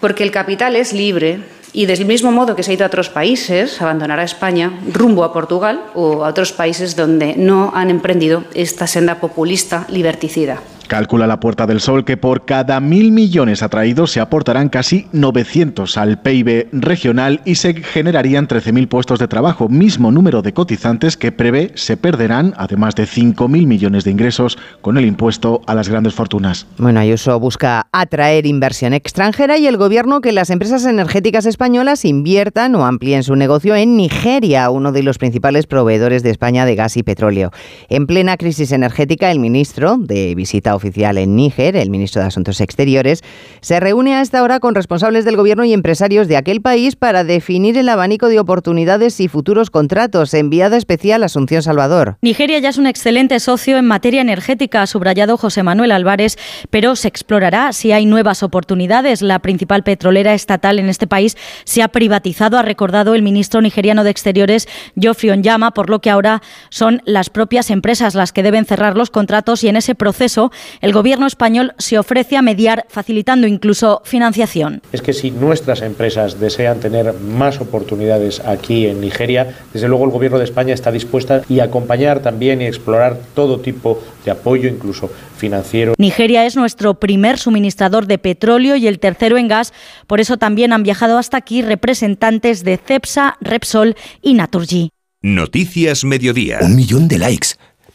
Porque 0.00 0.22
el 0.22 0.30
capital 0.30 0.76
es 0.76 0.92
libre 0.92 1.40
y 1.72 1.86
del 1.86 2.04
mismo 2.04 2.32
modo 2.32 2.56
que 2.56 2.62
se 2.62 2.72
ha 2.72 2.74
ido 2.74 2.84
a 2.84 2.88
otros 2.88 3.10
países, 3.10 3.80
abandonará 3.80 4.24
España 4.24 4.72
rumbo 4.92 5.24
a 5.24 5.32
Portugal 5.32 5.84
o 5.94 6.24
a 6.24 6.28
otros 6.28 6.52
países 6.52 6.96
donde 6.96 7.36
no 7.36 7.70
han 7.74 7.90
emprendido 7.90 8.44
esta 8.54 8.86
senda 8.86 9.20
populista 9.20 9.86
liberticida. 9.88 10.60
Calcula 10.90 11.28
la 11.28 11.38
Puerta 11.38 11.68
del 11.68 11.80
Sol 11.80 12.04
que 12.04 12.16
por 12.16 12.44
cada 12.44 12.80
mil 12.80 13.12
millones 13.12 13.62
atraídos 13.62 14.10
se 14.10 14.18
aportarán 14.18 14.68
casi 14.68 15.06
900 15.12 15.96
al 15.96 16.20
PIB 16.20 16.66
regional 16.72 17.42
y 17.44 17.54
se 17.54 17.74
generarían 17.74 18.48
13.000 18.48 18.88
puestos 18.88 19.20
de 19.20 19.28
trabajo, 19.28 19.68
mismo 19.68 20.10
número 20.10 20.42
de 20.42 20.52
cotizantes 20.52 21.16
que 21.16 21.30
prevé 21.30 21.70
se 21.76 21.96
perderán, 21.96 22.54
además 22.56 22.96
de 22.96 23.04
5.000 23.04 23.68
millones 23.68 24.02
de 24.02 24.10
ingresos 24.10 24.58
con 24.80 24.98
el 24.98 25.04
impuesto 25.04 25.62
a 25.68 25.76
las 25.76 25.88
grandes 25.88 26.14
fortunas. 26.14 26.66
Bueno, 26.76 26.98
Ayuso 26.98 27.38
busca 27.38 27.86
atraer 27.92 28.44
inversión 28.44 28.92
extranjera 28.92 29.58
y 29.58 29.68
el 29.68 29.76
gobierno 29.76 30.20
que 30.20 30.32
las 30.32 30.50
empresas 30.50 30.84
energéticas 30.86 31.46
españolas 31.46 32.04
inviertan 32.04 32.74
o 32.74 32.84
amplíen 32.84 33.22
su 33.22 33.36
negocio 33.36 33.76
en 33.76 33.96
Nigeria, 33.96 34.70
uno 34.70 34.90
de 34.90 35.04
los 35.04 35.18
principales 35.18 35.68
proveedores 35.68 36.24
de 36.24 36.30
España 36.30 36.66
de 36.66 36.74
gas 36.74 36.96
y 36.96 37.04
petróleo. 37.04 37.52
En 37.88 38.08
plena 38.08 38.36
crisis 38.36 38.72
energética, 38.72 39.30
el 39.30 39.38
ministro 39.38 39.96
de 39.96 40.34
visita 40.34 40.79
oficial 40.80 41.18
en 41.18 41.36
Níger, 41.36 41.76
el 41.76 41.90
ministro 41.90 42.22
de 42.22 42.28
Asuntos 42.28 42.60
Exteriores, 42.60 43.22
se 43.60 43.78
reúne 43.80 44.14
a 44.14 44.22
esta 44.22 44.42
hora 44.42 44.60
con 44.60 44.74
responsables 44.74 45.26
del 45.26 45.36
gobierno 45.36 45.64
y 45.64 45.74
empresarios 45.74 46.26
de 46.26 46.38
aquel 46.38 46.62
país 46.62 46.96
para 46.96 47.22
definir 47.22 47.76
el 47.76 47.88
abanico 47.88 48.28
de 48.28 48.40
oportunidades 48.40 49.20
y 49.20 49.28
futuros 49.28 49.70
contratos. 49.70 50.32
Enviada 50.32 50.78
especial 50.78 51.22
Asunción 51.22 51.62
Salvador. 51.62 52.16
Nigeria 52.22 52.58
ya 52.58 52.70
es 52.70 52.78
un 52.78 52.86
excelente 52.86 53.38
socio 53.40 53.76
en 53.76 53.86
materia 53.86 54.22
energética, 54.22 54.82
ha 54.82 54.86
subrayado 54.86 55.36
José 55.36 55.62
Manuel 55.62 55.92
Álvarez, 55.92 56.38
pero 56.70 56.96
se 56.96 57.08
explorará 57.08 57.72
si 57.72 57.92
hay 57.92 58.06
nuevas 58.06 58.42
oportunidades. 58.42 59.20
La 59.20 59.40
principal 59.40 59.82
petrolera 59.82 60.32
estatal 60.32 60.78
en 60.78 60.88
este 60.88 61.06
país 61.06 61.36
se 61.64 61.82
ha 61.82 61.88
privatizado, 61.88 62.58
ha 62.58 62.62
recordado 62.62 63.14
el 63.14 63.22
ministro 63.22 63.60
nigeriano 63.60 64.02
de 64.02 64.10
Exteriores, 64.10 64.66
Geoffrey 64.98 65.30
Onyama, 65.30 65.72
por 65.72 65.90
lo 65.90 66.00
que 66.00 66.10
ahora 66.10 66.42
son 66.70 67.02
las 67.04 67.28
propias 67.28 67.70
empresas 67.70 68.14
las 68.14 68.32
que 68.32 68.42
deben 68.42 68.64
cerrar 68.64 68.96
los 68.96 69.10
contratos 69.10 69.62
y 69.64 69.68
en 69.68 69.76
ese 69.76 69.94
proceso 69.94 70.50
el 70.80 70.92
gobierno 70.92 71.26
español 71.26 71.74
se 71.78 71.98
ofrece 71.98 72.36
a 72.36 72.42
mediar, 72.42 72.86
facilitando 72.88 73.46
incluso 73.46 74.02
financiación. 74.04 74.82
Es 74.92 75.02
que 75.02 75.12
si 75.12 75.30
nuestras 75.30 75.82
empresas 75.82 76.40
desean 76.40 76.80
tener 76.80 77.14
más 77.14 77.60
oportunidades 77.60 78.40
aquí 78.40 78.86
en 78.86 79.00
Nigeria, 79.00 79.56
desde 79.72 79.88
luego 79.88 80.04
el 80.04 80.10
gobierno 80.10 80.38
de 80.38 80.44
España 80.44 80.74
está 80.74 80.92
dispuesta 80.92 81.42
y 81.48 81.60
acompañar 81.60 82.20
también 82.20 82.62
y 82.62 82.66
explorar 82.66 83.18
todo 83.34 83.60
tipo 83.60 84.02
de 84.24 84.30
apoyo, 84.30 84.68
incluso 84.68 85.10
financiero. 85.36 85.94
Nigeria 85.98 86.46
es 86.46 86.56
nuestro 86.56 86.94
primer 86.94 87.38
suministrador 87.38 88.06
de 88.06 88.18
petróleo 88.18 88.76
y 88.76 88.86
el 88.86 88.98
tercero 88.98 89.38
en 89.38 89.48
gas, 89.48 89.72
por 90.06 90.20
eso 90.20 90.36
también 90.36 90.72
han 90.72 90.82
viajado 90.82 91.18
hasta 91.18 91.36
aquí 91.36 91.62
representantes 91.62 92.64
de 92.64 92.76
CEPSA, 92.76 93.36
Repsol 93.40 93.96
y 94.22 94.34
Naturgy. 94.34 94.90
Noticias 95.22 96.04
Mediodía. 96.04 96.58
Un 96.62 96.76
millón 96.76 97.06
de 97.06 97.18
likes. 97.18 97.48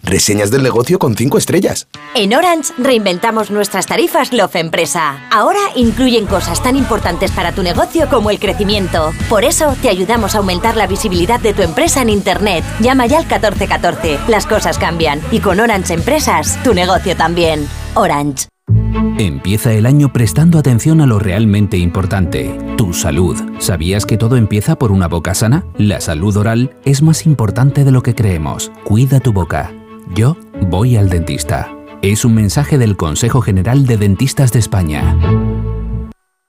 Reseñas 0.05 0.51
del 0.51 0.61
negocio 0.61 0.99
con 0.99 1.15
5 1.15 1.37
estrellas. 1.37 1.87
En 2.13 2.35
Orange 2.35 2.73
reinventamos 2.77 3.49
nuestras 3.49 3.87
tarifas 3.87 4.31
Love 4.31 4.55
Empresa. 4.57 5.27
Ahora 5.31 5.59
incluyen 5.75 6.27
cosas 6.27 6.61
tan 6.61 6.75
importantes 6.75 7.31
para 7.31 7.51
tu 7.53 7.63
negocio 7.63 8.07
como 8.07 8.29
el 8.29 8.39
crecimiento. 8.39 9.11
Por 9.29 9.43
eso 9.43 9.75
te 9.81 9.89
ayudamos 9.89 10.35
a 10.35 10.37
aumentar 10.37 10.77
la 10.77 10.87
visibilidad 10.87 11.39
de 11.39 11.53
tu 11.53 11.63
empresa 11.63 12.01
en 12.01 12.09
Internet. 12.09 12.63
Llama 12.79 13.07
ya 13.07 13.17
al 13.17 13.25
1414. 13.25 14.19
Las 14.27 14.45
cosas 14.45 14.77
cambian. 14.77 15.21
Y 15.31 15.39
con 15.39 15.59
Orange 15.59 15.95
Empresas, 15.95 16.61
tu 16.63 16.73
negocio 16.73 17.15
también. 17.15 17.67
Orange. 17.95 18.47
Empieza 19.17 19.73
el 19.73 19.85
año 19.85 20.11
prestando 20.11 20.59
atención 20.59 21.01
a 21.01 21.05
lo 21.05 21.19
realmente 21.19 21.77
importante, 21.77 22.57
tu 22.77 22.93
salud. 22.93 23.37
¿Sabías 23.59 24.05
que 24.05 24.17
todo 24.17 24.35
empieza 24.35 24.75
por 24.75 24.91
una 24.91 25.07
boca 25.07 25.33
sana? 25.33 25.65
La 25.77 26.01
salud 26.01 26.35
oral 26.37 26.75
es 26.85 27.01
más 27.01 27.25
importante 27.25 27.83
de 27.83 27.91
lo 27.91 28.03
que 28.03 28.13
creemos. 28.13 28.71
Cuida 28.83 29.19
tu 29.19 29.31
boca. 29.31 29.71
Yo 30.13 30.37
voy 30.61 30.97
al 30.97 31.09
dentista. 31.09 31.71
Es 32.01 32.25
un 32.25 32.35
mensaje 32.35 32.77
del 32.77 32.95
Consejo 32.95 33.41
General 33.41 33.85
de 33.85 33.97
Dentistas 33.97 34.51
de 34.51 34.59
España. 34.59 35.17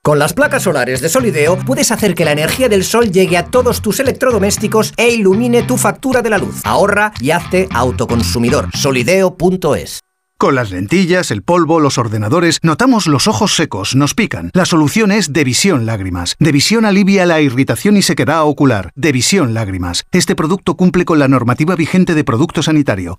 Con 0.02 0.18
las 0.18 0.34
placas 0.34 0.62
solares 0.62 1.00
de 1.00 1.08
Solideo 1.08 1.56
puedes 1.58 1.90
hacer 1.90 2.14
que 2.14 2.24
la 2.24 2.32
energía 2.32 2.68
del 2.68 2.84
sol 2.84 3.10
llegue 3.10 3.36
a 3.36 3.46
todos 3.46 3.82
tus 3.82 3.98
electrodomésticos 3.98 4.92
e 4.96 5.08
ilumine 5.08 5.62
tu 5.62 5.78
factura 5.78 6.22
de 6.22 6.30
la 6.30 6.38
luz. 6.38 6.60
Ahorra 6.64 7.12
y 7.20 7.30
hazte 7.30 7.68
autoconsumidor. 7.72 8.68
Solideo.es 8.74 10.00
con 10.38 10.54
las 10.54 10.70
lentillas, 10.70 11.30
el 11.30 11.42
polvo, 11.42 11.80
los 11.80 11.96
ordenadores, 11.96 12.58
notamos 12.62 13.06
los 13.06 13.26
ojos 13.26 13.56
secos, 13.56 13.96
nos 13.96 14.12
pican. 14.12 14.50
La 14.52 14.66
solución 14.66 15.10
es 15.10 15.32
Devisión 15.32 15.86
Lágrimas. 15.86 16.36
Devisión 16.38 16.84
alivia 16.84 17.24
la 17.24 17.40
irritación 17.40 17.96
y 17.96 18.02
sequedad 18.02 18.44
ocular. 18.44 18.92
Devisión 18.96 19.54
Lágrimas. 19.54 20.04
Este 20.12 20.36
producto 20.36 20.76
cumple 20.76 21.06
con 21.06 21.18
la 21.18 21.26
normativa 21.26 21.74
vigente 21.74 22.14
de 22.14 22.22
producto 22.22 22.62
sanitario. 22.62 23.18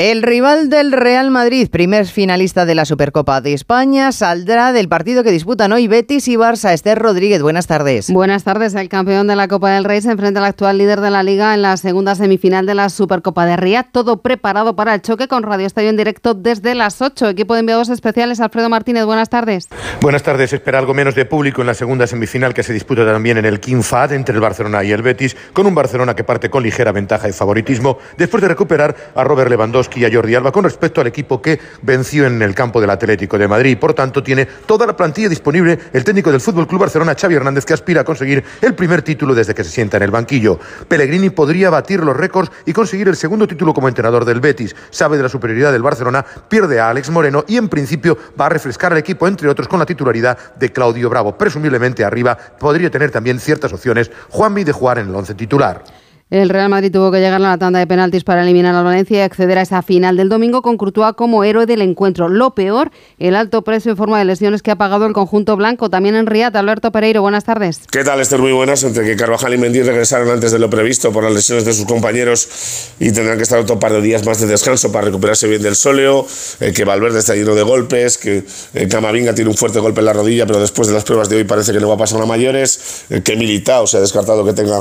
El 0.00 0.22
rival 0.22 0.70
del 0.70 0.92
Real 0.92 1.30
Madrid, 1.30 1.68
primer 1.70 2.06
finalista 2.06 2.64
de 2.64 2.74
la 2.74 2.86
Supercopa 2.86 3.42
de 3.42 3.52
España, 3.52 4.12
saldrá 4.12 4.72
del 4.72 4.88
partido 4.88 5.22
que 5.22 5.30
disputan 5.30 5.72
hoy 5.72 5.88
Betis 5.88 6.26
y 6.28 6.36
Barça. 6.36 6.72
Esther 6.72 6.98
Rodríguez, 6.98 7.42
buenas 7.42 7.66
tardes. 7.66 8.10
Buenas 8.10 8.42
tardes. 8.42 8.74
El 8.74 8.88
campeón 8.88 9.26
de 9.26 9.36
la 9.36 9.46
Copa 9.46 9.72
del 9.72 9.84
Rey 9.84 10.00
se 10.00 10.10
enfrenta 10.10 10.40
al 10.40 10.46
actual 10.46 10.78
líder 10.78 11.02
de 11.02 11.10
la 11.10 11.22
Liga 11.22 11.52
en 11.52 11.60
la 11.60 11.76
segunda 11.76 12.14
semifinal 12.14 12.64
de 12.64 12.74
la 12.74 12.88
Supercopa 12.88 13.44
de 13.44 13.58
Ría. 13.58 13.82
Todo 13.92 14.22
preparado 14.22 14.74
para 14.74 14.94
el 14.94 15.02
choque 15.02 15.28
con 15.28 15.42
Radio 15.42 15.66
Estadio 15.66 15.90
en 15.90 15.98
directo 15.98 16.32
desde 16.32 16.74
las 16.74 17.02
8. 17.02 17.28
Equipo 17.28 17.52
de 17.52 17.60
enviados 17.60 17.90
especiales, 17.90 18.40
Alfredo 18.40 18.70
Martínez, 18.70 19.04
buenas 19.04 19.28
tardes. 19.28 19.68
Buenas 20.00 20.22
tardes. 20.22 20.50
Espera 20.54 20.78
algo 20.78 20.94
menos 20.94 21.14
de 21.14 21.26
público 21.26 21.60
en 21.60 21.66
la 21.66 21.74
segunda 21.74 22.06
semifinal 22.06 22.54
que 22.54 22.62
se 22.62 22.72
disputa 22.72 23.04
también 23.04 23.36
en 23.36 23.44
el 23.44 23.60
King 23.60 23.82
Fahd 23.82 24.14
entre 24.14 24.34
el 24.34 24.40
Barcelona 24.40 24.82
y 24.82 24.92
el 24.92 25.02
Betis, 25.02 25.36
con 25.52 25.66
un 25.66 25.74
Barcelona 25.74 26.16
que 26.16 26.24
parte 26.24 26.48
con 26.48 26.62
ligera 26.62 26.90
ventaja 26.90 27.28
y 27.28 27.32
favoritismo 27.32 27.98
después 28.16 28.40
de 28.40 28.48
recuperar 28.48 28.96
a 29.14 29.24
Robert 29.24 29.50
Lewandowski 29.50 29.89
y 29.96 30.04
a 30.04 30.10
Jordi 30.12 30.34
Alba 30.34 30.52
con 30.52 30.64
respecto 30.64 31.00
al 31.00 31.06
equipo 31.06 31.40
que 31.40 31.58
venció 31.82 32.26
en 32.26 32.42
el 32.42 32.54
campo 32.54 32.80
del 32.80 32.90
Atlético 32.90 33.38
de 33.38 33.48
Madrid. 33.48 33.78
Por 33.78 33.94
tanto, 33.94 34.22
tiene 34.22 34.46
toda 34.66 34.86
la 34.86 34.96
plantilla 34.96 35.28
disponible 35.28 35.78
el 35.92 36.04
técnico 36.04 36.30
del 36.30 36.40
Fútbol 36.40 36.66
Club 36.66 36.82
Barcelona, 36.82 37.14
Xavi 37.18 37.34
Hernández, 37.34 37.64
que 37.64 37.74
aspira 37.74 38.02
a 38.02 38.04
conseguir 38.04 38.44
el 38.60 38.74
primer 38.74 39.02
título 39.02 39.34
desde 39.34 39.54
que 39.54 39.64
se 39.64 39.70
sienta 39.70 39.96
en 39.96 40.04
el 40.04 40.10
banquillo. 40.10 40.58
Pellegrini 40.88 41.30
podría 41.30 41.70
batir 41.70 42.00
los 42.00 42.16
récords 42.16 42.50
y 42.66 42.72
conseguir 42.72 43.08
el 43.08 43.16
segundo 43.16 43.46
título 43.46 43.74
como 43.74 43.88
entrenador 43.88 44.24
del 44.24 44.40
Betis. 44.40 44.74
Sabe 44.90 45.16
de 45.16 45.22
la 45.22 45.28
superioridad 45.28 45.72
del 45.72 45.82
Barcelona, 45.82 46.24
pierde 46.48 46.80
a 46.80 46.90
Alex 46.90 47.10
Moreno 47.10 47.44
y 47.46 47.56
en 47.56 47.68
principio 47.68 48.16
va 48.40 48.46
a 48.46 48.50
refrescar 48.50 48.92
al 48.92 48.98
equipo, 48.98 49.26
entre 49.26 49.48
otros, 49.48 49.68
con 49.68 49.78
la 49.78 49.86
titularidad 49.86 50.38
de 50.54 50.72
Claudio 50.72 51.08
Bravo. 51.10 51.36
Presumiblemente 51.36 52.04
arriba 52.04 52.36
podría 52.36 52.90
tener 52.90 53.10
también 53.10 53.40
ciertas 53.40 53.72
opciones 53.72 54.10
Juanmi 54.30 54.64
de 54.64 54.72
jugar 54.72 54.98
en 54.98 55.08
el 55.08 55.14
once 55.14 55.34
titular. 55.34 55.82
El 56.30 56.48
Real 56.48 56.68
Madrid 56.68 56.92
tuvo 56.92 57.10
que 57.10 57.18
llegar 57.18 57.34
a 57.34 57.38
la 57.40 57.58
tanda 57.58 57.80
de 57.80 57.88
penaltis 57.88 58.22
para 58.22 58.44
eliminar 58.44 58.72
al 58.76 58.84
Valencia 58.84 59.18
y 59.18 59.20
acceder 59.20 59.58
a 59.58 59.62
esa 59.62 59.82
final 59.82 60.16
del 60.16 60.28
domingo 60.28 60.62
con 60.62 60.76
Courtois 60.76 61.14
como 61.16 61.42
héroe 61.42 61.66
del 61.66 61.82
encuentro. 61.82 62.28
Lo 62.28 62.54
peor, 62.54 62.92
el 63.18 63.34
alto 63.34 63.62
precio 63.62 63.90
en 63.90 63.96
forma 63.96 64.16
de 64.16 64.24
lesiones 64.24 64.62
que 64.62 64.70
ha 64.70 64.76
pagado 64.76 65.06
el 65.06 65.12
conjunto 65.12 65.56
blanco. 65.56 65.90
También 65.90 66.14
en 66.14 66.26
Riad, 66.26 66.54
Alberto 66.54 66.92
Pereiro, 66.92 67.20
buenas 67.20 67.42
tardes. 67.42 67.80
¿Qué 67.90 68.04
tal, 68.04 68.20
Esther? 68.20 68.38
Muy 68.38 68.52
buenas. 68.52 68.84
Entre 68.84 69.04
que 69.04 69.16
Carvajal 69.16 69.54
y 69.54 69.58
Mendy 69.58 69.82
regresaron 69.82 70.30
antes 70.30 70.52
de 70.52 70.60
lo 70.60 70.70
previsto 70.70 71.10
por 71.10 71.24
las 71.24 71.32
lesiones 71.32 71.64
de 71.64 71.72
sus 71.72 71.84
compañeros 71.84 72.92
y 73.00 73.10
tendrán 73.10 73.36
que 73.36 73.42
estar 73.42 73.58
otro 73.58 73.80
par 73.80 73.92
de 73.92 74.00
días 74.00 74.24
más 74.24 74.40
de 74.40 74.46
descanso 74.46 74.92
para 74.92 75.06
recuperarse 75.06 75.48
bien 75.48 75.62
del 75.62 75.74
sóleo, 75.74 76.24
eh, 76.60 76.72
que 76.72 76.84
Valverde 76.84 77.18
está 77.18 77.34
lleno 77.34 77.56
de 77.56 77.64
golpes, 77.64 78.18
que 78.18 78.44
eh, 78.74 78.86
Camavinga 78.86 79.34
tiene 79.34 79.50
un 79.50 79.56
fuerte 79.56 79.80
golpe 79.80 79.98
en 79.98 80.06
la 80.06 80.12
rodilla, 80.12 80.46
pero 80.46 80.60
después 80.60 80.86
de 80.86 80.94
las 80.94 81.02
pruebas 81.02 81.28
de 81.28 81.38
hoy 81.38 81.44
parece 81.44 81.72
que 81.72 81.80
no 81.80 81.88
va 81.88 81.94
a 81.94 81.98
pasar 81.98 82.22
a 82.22 82.26
mayores, 82.26 83.06
eh, 83.10 83.20
que 83.20 83.34
Militao 83.34 83.88
se 83.88 83.96
ha 83.96 84.00
descartado 84.00 84.44
que 84.44 84.52
tenga 84.52 84.80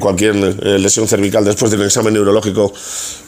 cualquier 0.00 0.34
lesión 0.82 1.06
cervical 1.06 1.44
después 1.44 1.58
después 1.58 1.72
de 1.72 1.76
un 1.78 1.86
examen 1.86 2.14
neurológico 2.14 2.72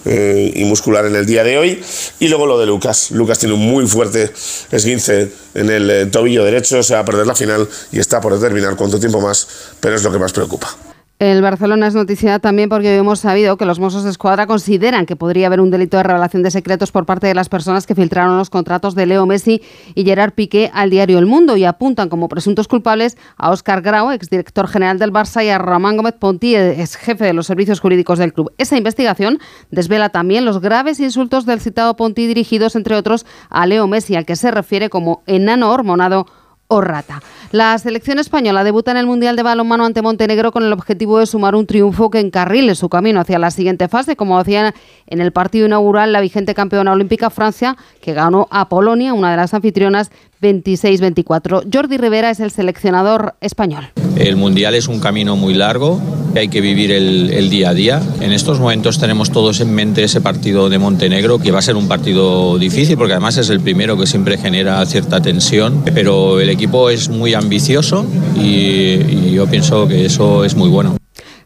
eh, 0.04 0.52
y 0.54 0.64
muscular 0.64 1.04
en 1.04 1.16
el 1.16 1.26
día 1.26 1.42
de 1.42 1.58
hoy. 1.58 1.82
Y 2.20 2.28
luego 2.28 2.46
lo 2.46 2.60
de 2.60 2.66
Lucas. 2.66 3.10
Lucas 3.10 3.40
tiene 3.40 3.54
un 3.54 3.60
muy 3.60 3.88
fuerte 3.88 4.32
esguince 4.70 5.32
en 5.54 5.68
el 5.68 5.90
eh, 5.90 6.06
tobillo 6.06 6.44
derecho, 6.44 6.80
se 6.84 6.94
va 6.94 7.00
a 7.00 7.04
perder 7.04 7.26
la 7.26 7.34
final 7.34 7.68
y 7.90 7.98
está 7.98 8.20
por 8.20 8.34
determinar 8.34 8.76
cuánto 8.76 9.00
tiempo 9.00 9.20
más, 9.20 9.48
pero 9.80 9.96
es 9.96 10.04
lo 10.04 10.12
que 10.12 10.18
más 10.18 10.32
preocupa. 10.32 10.89
El 11.20 11.42
Barcelona 11.42 11.86
es 11.86 11.94
noticia 11.94 12.38
también 12.38 12.70
porque 12.70 12.96
hemos 12.96 13.20
sabido 13.20 13.58
que 13.58 13.66
los 13.66 13.78
Mossos 13.78 14.04
de 14.04 14.10
Escuadra 14.10 14.46
consideran 14.46 15.04
que 15.04 15.16
podría 15.16 15.48
haber 15.48 15.60
un 15.60 15.70
delito 15.70 15.98
de 15.98 16.02
revelación 16.02 16.42
de 16.42 16.50
secretos 16.50 16.92
por 16.92 17.04
parte 17.04 17.26
de 17.26 17.34
las 17.34 17.50
personas 17.50 17.86
que 17.86 17.94
filtraron 17.94 18.38
los 18.38 18.48
contratos 18.48 18.94
de 18.94 19.04
Leo 19.04 19.26
Messi 19.26 19.60
y 19.94 20.04
Gerard 20.04 20.32
Piqué 20.32 20.70
al 20.72 20.88
diario 20.88 21.18
El 21.18 21.26
Mundo 21.26 21.58
y 21.58 21.66
apuntan 21.66 22.08
como 22.08 22.30
presuntos 22.30 22.68
culpables 22.68 23.18
a 23.36 23.50
Óscar 23.50 23.82
Grau, 23.82 24.10
exdirector 24.12 24.66
general 24.66 24.98
del 24.98 25.12
Barça, 25.12 25.44
y 25.44 25.50
a 25.50 25.58
Román 25.58 25.98
Gómez 25.98 26.14
Ponti, 26.18 26.56
ex 26.56 26.96
jefe 26.96 27.26
de 27.26 27.34
los 27.34 27.46
servicios 27.46 27.80
jurídicos 27.80 28.18
del 28.18 28.32
club. 28.32 28.54
Esa 28.56 28.78
investigación 28.78 29.40
desvela 29.70 30.08
también 30.08 30.46
los 30.46 30.62
graves 30.62 31.00
insultos 31.00 31.44
del 31.44 31.60
citado 31.60 31.96
Ponti 31.96 32.26
dirigidos, 32.28 32.76
entre 32.76 32.96
otros, 32.96 33.26
a 33.50 33.66
Leo 33.66 33.86
Messi, 33.86 34.16
al 34.16 34.24
que 34.24 34.36
se 34.36 34.50
refiere 34.50 34.88
como 34.88 35.22
enano 35.26 35.70
hormonado 35.70 36.24
o 36.70 36.80
rata. 36.80 37.20
La 37.50 37.76
selección 37.78 38.20
española 38.20 38.62
debuta 38.62 38.92
en 38.92 38.96
el 38.96 39.06
Mundial 39.06 39.34
de 39.34 39.42
Balonmano 39.42 39.84
ante 39.84 40.02
Montenegro 40.02 40.52
con 40.52 40.62
el 40.62 40.72
objetivo 40.72 41.18
de 41.18 41.26
sumar 41.26 41.56
un 41.56 41.66
triunfo 41.66 42.08
que 42.08 42.20
encarrile 42.20 42.76
su 42.76 42.88
camino 42.88 43.18
hacia 43.18 43.40
la 43.40 43.50
siguiente 43.50 43.88
fase, 43.88 44.14
como 44.14 44.38
hacía 44.38 44.72
en 45.08 45.20
el 45.20 45.32
partido 45.32 45.66
inaugural 45.66 46.12
la 46.12 46.20
vigente 46.20 46.54
campeona 46.54 46.92
olímpica 46.92 47.28
Francia, 47.28 47.76
que 48.00 48.14
ganó 48.14 48.46
a 48.52 48.68
Polonia, 48.68 49.14
una 49.14 49.32
de 49.32 49.36
las 49.36 49.52
anfitrionas, 49.52 50.12
26-24. 50.40 51.66
Jordi 51.72 51.96
Rivera 51.96 52.30
es 52.30 52.40
el 52.40 52.50
seleccionador 52.50 53.34
español. 53.40 53.90
El 54.16 54.36
Mundial 54.36 54.74
es 54.74 54.88
un 54.88 55.00
camino 55.00 55.36
muy 55.36 55.54
largo, 55.54 56.00
hay 56.34 56.48
que 56.48 56.60
vivir 56.60 56.92
el, 56.92 57.50
día 57.50 57.70
a 57.70 57.74
día. 57.74 58.02
En 58.20 58.32
estos 58.32 58.60
momentos 58.60 58.98
tenemos 58.98 59.30
todos 59.30 59.60
en 59.60 59.74
mente 59.74 60.04
ese 60.04 60.20
partido 60.20 60.68
de 60.68 60.78
Montenegro, 60.78 61.38
que 61.38 61.50
va 61.50 61.58
a 61.58 61.62
ser 61.62 61.76
un 61.76 61.88
partido 61.88 62.58
difícil, 62.58 62.96
porque 62.96 63.12
además 63.14 63.36
es 63.36 63.50
el 63.50 63.60
primero 63.60 63.96
que 63.96 64.06
siempre 64.06 64.38
genera 64.38 64.84
cierta 64.86 65.20
tensión, 65.20 65.82
pero 65.94 66.40
el 66.40 66.50
equipo 66.50 66.90
es 66.90 67.08
muy 67.08 67.34
ambicioso 67.34 68.06
y 68.36 69.32
yo 69.32 69.46
pienso 69.46 69.88
que 69.88 70.04
eso 70.04 70.44
es 70.44 70.54
muy 70.54 70.68
bueno. 70.68 70.99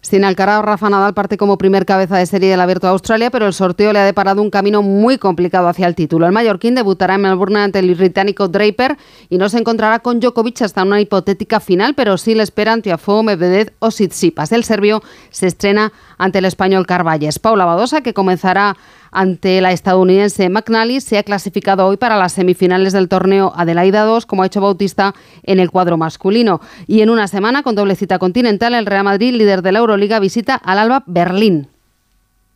Sin 0.05 0.23
Alcaraz, 0.23 0.63
Rafa 0.63 0.91
Nadal 0.91 1.15
parte 1.15 1.39
como 1.39 1.57
primer 1.57 1.87
cabeza 1.87 2.19
de 2.19 2.27
serie 2.27 2.51
del 2.51 2.61
Abierto 2.61 2.87
de 2.87 2.91
Australia, 2.91 3.31
pero 3.31 3.47
el 3.47 3.55
sorteo 3.55 3.91
le 3.91 4.01
ha 4.01 4.05
deparado 4.05 4.43
un 4.43 4.51
camino 4.51 4.83
muy 4.83 5.17
complicado 5.17 5.67
hacia 5.67 5.87
el 5.87 5.95
título. 5.95 6.27
El 6.27 6.33
mallorquín 6.33 6.75
debutará 6.75 7.15
en 7.15 7.23
Melbourne 7.23 7.61
ante 7.61 7.79
el 7.79 7.95
británico 7.95 8.49
Draper 8.49 8.99
y 9.31 9.39
no 9.39 9.49
se 9.49 9.57
encontrará 9.57 10.01
con 10.01 10.21
Djokovic 10.21 10.61
hasta 10.61 10.83
una 10.83 11.01
hipotética 11.01 11.59
final, 11.59 11.95
pero 11.95 12.19
sí 12.19 12.35
le 12.35 12.43
esperan 12.43 12.83
Tiafoe, 12.83 13.23
Medvedev 13.23 13.73
o 13.79 13.89
Tsitsipas. 13.89 14.53
El 14.53 14.65
serbio 14.65 15.03
se 15.31 15.47
estrena 15.47 15.91
ante 16.19 16.41
el 16.41 16.45
español 16.45 16.87
Carvalles. 16.87 17.39
Paula 17.39 17.65
Badosa, 17.65 18.03
que 18.03 18.13
comenzará 18.13 18.77
ante 19.15 19.61
la 19.61 19.73
estadounidense 19.73 20.49
McNally, 20.49 21.01
se 21.01 21.17
ha 21.17 21.23
clasificado 21.23 21.87
hoy 21.87 21.97
para 21.97 22.19
las 22.19 22.33
semifinales 22.33 22.93
del 22.93 23.09
torneo 23.09 23.53
Adelaida 23.57 24.03
2, 24.03 24.27
como 24.27 24.43
ha 24.43 24.47
hecho 24.47 24.61
Bautista 24.61 25.15
en 25.45 25.61
el 25.61 25.71
cuadro 25.71 25.97
masculino. 25.97 26.61
Y 26.87 27.01
en 27.01 27.11
una 27.11 27.29
semana, 27.29 27.63
con 27.63 27.75
doble 27.75 27.97
cita 27.97 28.19
continental, 28.19 28.75
el 28.75 28.87
Real 28.87 29.05
Madrid, 29.05 29.35
líder 29.35 29.63
de 29.63 29.73
la 29.73 29.79
Euroliga, 29.79 30.19
visita 30.19 30.55
al 30.57 30.79
Alba 30.79 31.05
Berlín. 31.07 31.69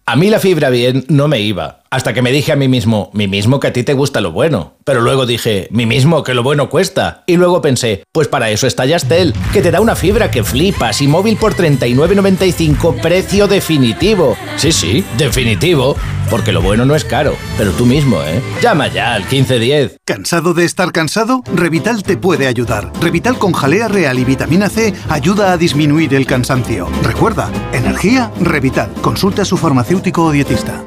A 0.06 0.16
mí 0.16 0.30
la 0.30 0.38
fibra 0.38 0.70
bien 0.70 1.04
no 1.08 1.28
me 1.28 1.40
iba, 1.40 1.82
hasta 1.90 2.12
que 2.12 2.22
me 2.22 2.32
dije 2.32 2.52
a 2.52 2.56
mí 2.56 2.68
mismo, 2.68 3.10
mí 3.14 3.28
mismo 3.28 3.60
que 3.60 3.68
a 3.68 3.72
ti 3.72 3.82
te 3.82 3.94
gusta 3.94 4.20
lo 4.20 4.32
bueno. 4.32 4.74
Pero 4.84 5.00
luego 5.00 5.26
dije, 5.26 5.68
mí 5.70 5.86
mismo 5.86 6.22
que 6.22 6.34
lo 6.34 6.42
bueno 6.42 6.68
cuesta. 6.68 7.24
Y 7.26 7.36
luego 7.36 7.62
pensé, 7.62 8.04
pues 8.12 8.28
para 8.28 8.50
eso 8.50 8.66
está 8.66 8.86
Yastel, 8.86 9.34
que 9.52 9.62
te 9.62 9.70
da 9.70 9.80
una 9.80 9.96
fibra 9.96 10.30
que 10.30 10.44
flipas 10.44 11.00
y 11.00 11.08
móvil 11.08 11.36
por 11.36 11.54
39.95, 11.54 13.00
precio 13.00 13.48
definitivo. 13.48 14.36
Sí, 14.56 14.72
sí, 14.72 15.04
definitivo. 15.16 15.96
Porque 16.30 16.52
lo 16.52 16.60
bueno 16.60 16.84
no 16.84 16.94
es 16.94 17.04
caro, 17.04 17.34
pero 17.56 17.70
tú 17.72 17.86
mismo, 17.86 18.20
¿eh? 18.22 18.42
Llama 18.60 18.88
ya 18.88 19.14
al 19.14 19.22
1510. 19.22 19.96
¿Cansado 20.04 20.52
de 20.52 20.64
estar 20.64 20.92
cansado? 20.92 21.42
Revital 21.54 22.02
te 22.02 22.18
puede 22.18 22.46
ayudar. 22.46 22.92
Revital 23.00 23.38
con 23.38 23.52
jalea 23.52 23.88
real 23.88 24.18
y 24.18 24.24
vitamina 24.24 24.68
C 24.68 24.92
ayuda 25.08 25.52
a 25.52 25.56
disminuir 25.56 26.14
el 26.14 26.26
cansancio. 26.26 26.88
Recuerda, 27.02 27.50
energía, 27.72 28.30
Revital. 28.40 28.92
Consulta 29.00 29.42
a 29.42 29.46
su 29.46 29.56
farmacéutico 29.56 30.24
o 30.24 30.30
dietista. 30.30 30.84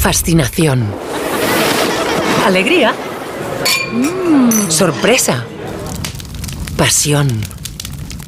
Fascinación. 0.00 0.86
Alegría. 2.46 2.94
Mm, 3.92 4.70
sorpresa. 4.70 5.44
Pasión. 6.78 7.28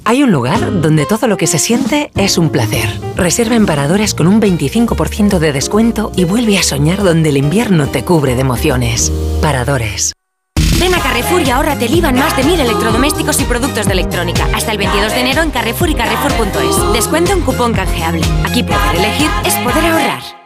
Hay 0.04 0.22
un 0.22 0.30
lugar 0.30 0.82
donde 0.82 1.06
todo 1.06 1.28
lo 1.28 1.38
que 1.38 1.46
se 1.46 1.58
siente 1.58 2.10
es 2.14 2.36
un 2.36 2.50
placer. 2.50 2.86
Reserva 3.16 3.54
en 3.54 3.64
paradores 3.64 4.12
con 4.12 4.26
un 4.26 4.38
25% 4.38 5.38
de 5.38 5.52
descuento 5.54 6.12
y 6.14 6.24
vuelve 6.24 6.58
a 6.58 6.62
soñar 6.62 7.02
donde 7.02 7.30
el 7.30 7.38
invierno 7.38 7.86
te 7.86 8.04
cubre 8.04 8.34
de 8.34 8.42
emociones. 8.42 9.10
Paradores. 9.40 10.12
Ven 10.78 10.94
a 10.94 11.00
Carrefour 11.00 11.40
y 11.40 11.50
ahorrate 11.50 11.86
el 11.86 11.94
IVA 11.94 12.12
más 12.12 12.36
de 12.36 12.44
mil 12.44 12.60
electrodomésticos 12.60 13.40
y 13.40 13.44
productos 13.44 13.86
de 13.86 13.92
electrónica. 13.92 14.46
Hasta 14.54 14.72
el 14.72 14.78
22 14.78 15.14
de 15.14 15.20
enero 15.20 15.40
en 15.40 15.50
Carrefour 15.50 15.88
y 15.88 15.94
Carrefour.es. 15.94 16.92
Descuento 16.92 17.34
un 17.34 17.40
cupón 17.40 17.72
canjeable. 17.72 18.26
Aquí 18.44 18.62
poder 18.62 18.96
elegir 18.96 19.30
es 19.46 19.54
poder 19.54 19.86
ahorrar. 19.86 20.41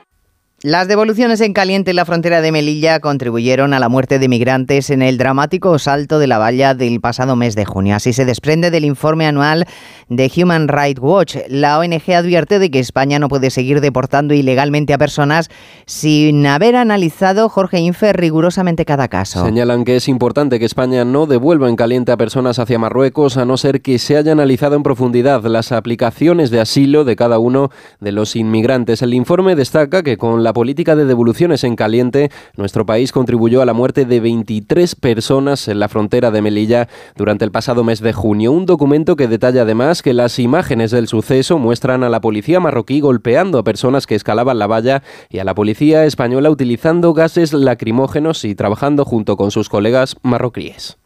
Las 0.66 0.88
devoluciones 0.88 1.40
en 1.42 1.52
caliente 1.52 1.90
en 1.90 1.96
la 1.96 2.05
frontera 2.05 2.40
de 2.40 2.50
Melilla 2.50 2.98
contribuyeron 2.98 3.72
a 3.72 3.79
la 3.79 3.88
muerte 3.88 4.18
de 4.18 4.26
migrantes 4.26 4.90
en 4.90 5.00
el 5.00 5.16
dramático 5.16 5.79
salto 5.79 6.18
de 6.18 6.26
la 6.26 6.38
valla 6.38 6.74
del 6.74 7.00
pasado 7.00 7.37
mes 7.37 7.55
de 7.55 7.64
junio. 7.64 7.94
Así 7.94 8.12
se 8.12 8.24
desprende 8.24 8.72
del 8.72 8.85
informe 8.85 9.29
anual 9.29 9.64
de 10.09 10.29
Human 10.37 10.66
Rights 10.66 11.00
Watch. 11.00 11.37
La 11.48 11.79
ONG 11.79 12.12
advierte 12.12 12.59
de 12.59 12.72
que 12.72 12.81
España 12.81 13.20
no 13.20 13.29
puede 13.29 13.50
seguir 13.50 13.81
deportando 13.81 14.35
ilegalmente 14.35 14.92
a 14.92 14.98
personas 14.98 15.50
sin 15.85 16.44
haber 16.46 16.74
analizado, 16.74 17.48
Jorge 17.48 17.79
Infer, 17.79 18.16
rigurosamente 18.16 18.85
cada 18.85 19.07
caso. 19.07 19.44
Señalan 19.44 19.85
que 19.85 19.94
es 19.94 20.09
importante 20.09 20.59
que 20.59 20.64
España 20.64 21.05
no 21.05 21.26
devuelva 21.26 21.68
en 21.68 21.76
caliente 21.76 22.11
a 22.11 22.16
personas 22.16 22.59
hacia 22.59 22.81
Marruecos 22.81 23.37
a 23.37 23.44
no 23.44 23.57
ser 23.57 23.83
que 23.83 24.00
se 24.00 24.16
haya 24.16 24.33
analizado 24.33 24.74
en 24.74 24.83
profundidad 24.83 25.44
las 25.44 25.70
aplicaciones 25.70 26.50
de 26.50 26.59
asilo 26.59 27.05
de 27.05 27.14
cada 27.14 27.38
uno 27.38 27.70
de 28.00 28.11
los 28.11 28.35
inmigrantes. 28.35 29.00
El 29.02 29.14
informe 29.14 29.55
destaca 29.55 30.02
que 30.02 30.16
con 30.16 30.42
la 30.42 30.56
política 30.57 30.97
de 30.97 31.05
devoluciones 31.05 31.64
en 31.64 31.77
caliente, 31.77 32.31
nuestro 32.57 32.87
país 32.87 33.12
contribuyó 33.12 33.61
a 33.61 33.66
la 33.66 33.75
muerte 33.75 34.07
de 34.07 34.21
23 34.21 34.95
personas 34.95 35.69
en 35.69 35.79
la 35.79 35.90
frontera 35.90 36.31
de 36.31 36.40
Melilla 36.40 36.88
durante 37.14 37.45
el 37.45 37.51
pasado 37.51 37.85
mes 37.85 38.01
de 38.01 38.14
junio. 38.14 38.53
Un 38.53 38.64
documento 38.64 39.16
que 39.16 39.29
detalla 39.29 39.62
además 39.62 40.01
que 40.01 40.14
las 40.14 40.38
imágenes 40.38 40.92
del 40.92 41.09
suceso 41.09 41.59
muestran 41.59 42.05
a 42.05 42.09
la 42.09 42.23
policía 42.23 42.59
marroquí 42.59 43.01
golpeando 43.01 43.59
a 43.59 43.64
personas 43.64 44.07
que 44.07 44.14
escalaban 44.14 44.59
la 44.59 44.66
valla 44.66 45.03
y 45.29 45.40
a 45.40 45.45
la 45.45 45.55
policía 45.55 46.07
española 46.07 46.49
utilizando 46.49 47.12
gases 47.12 47.53
lacrimógenos 47.53 48.42
y 48.47 48.55
trabajando 48.55 49.05
junto 49.05 49.37
con 49.37 49.51
sus 49.51 49.69
colegas 49.69 50.16
marroquíes. 50.23 50.97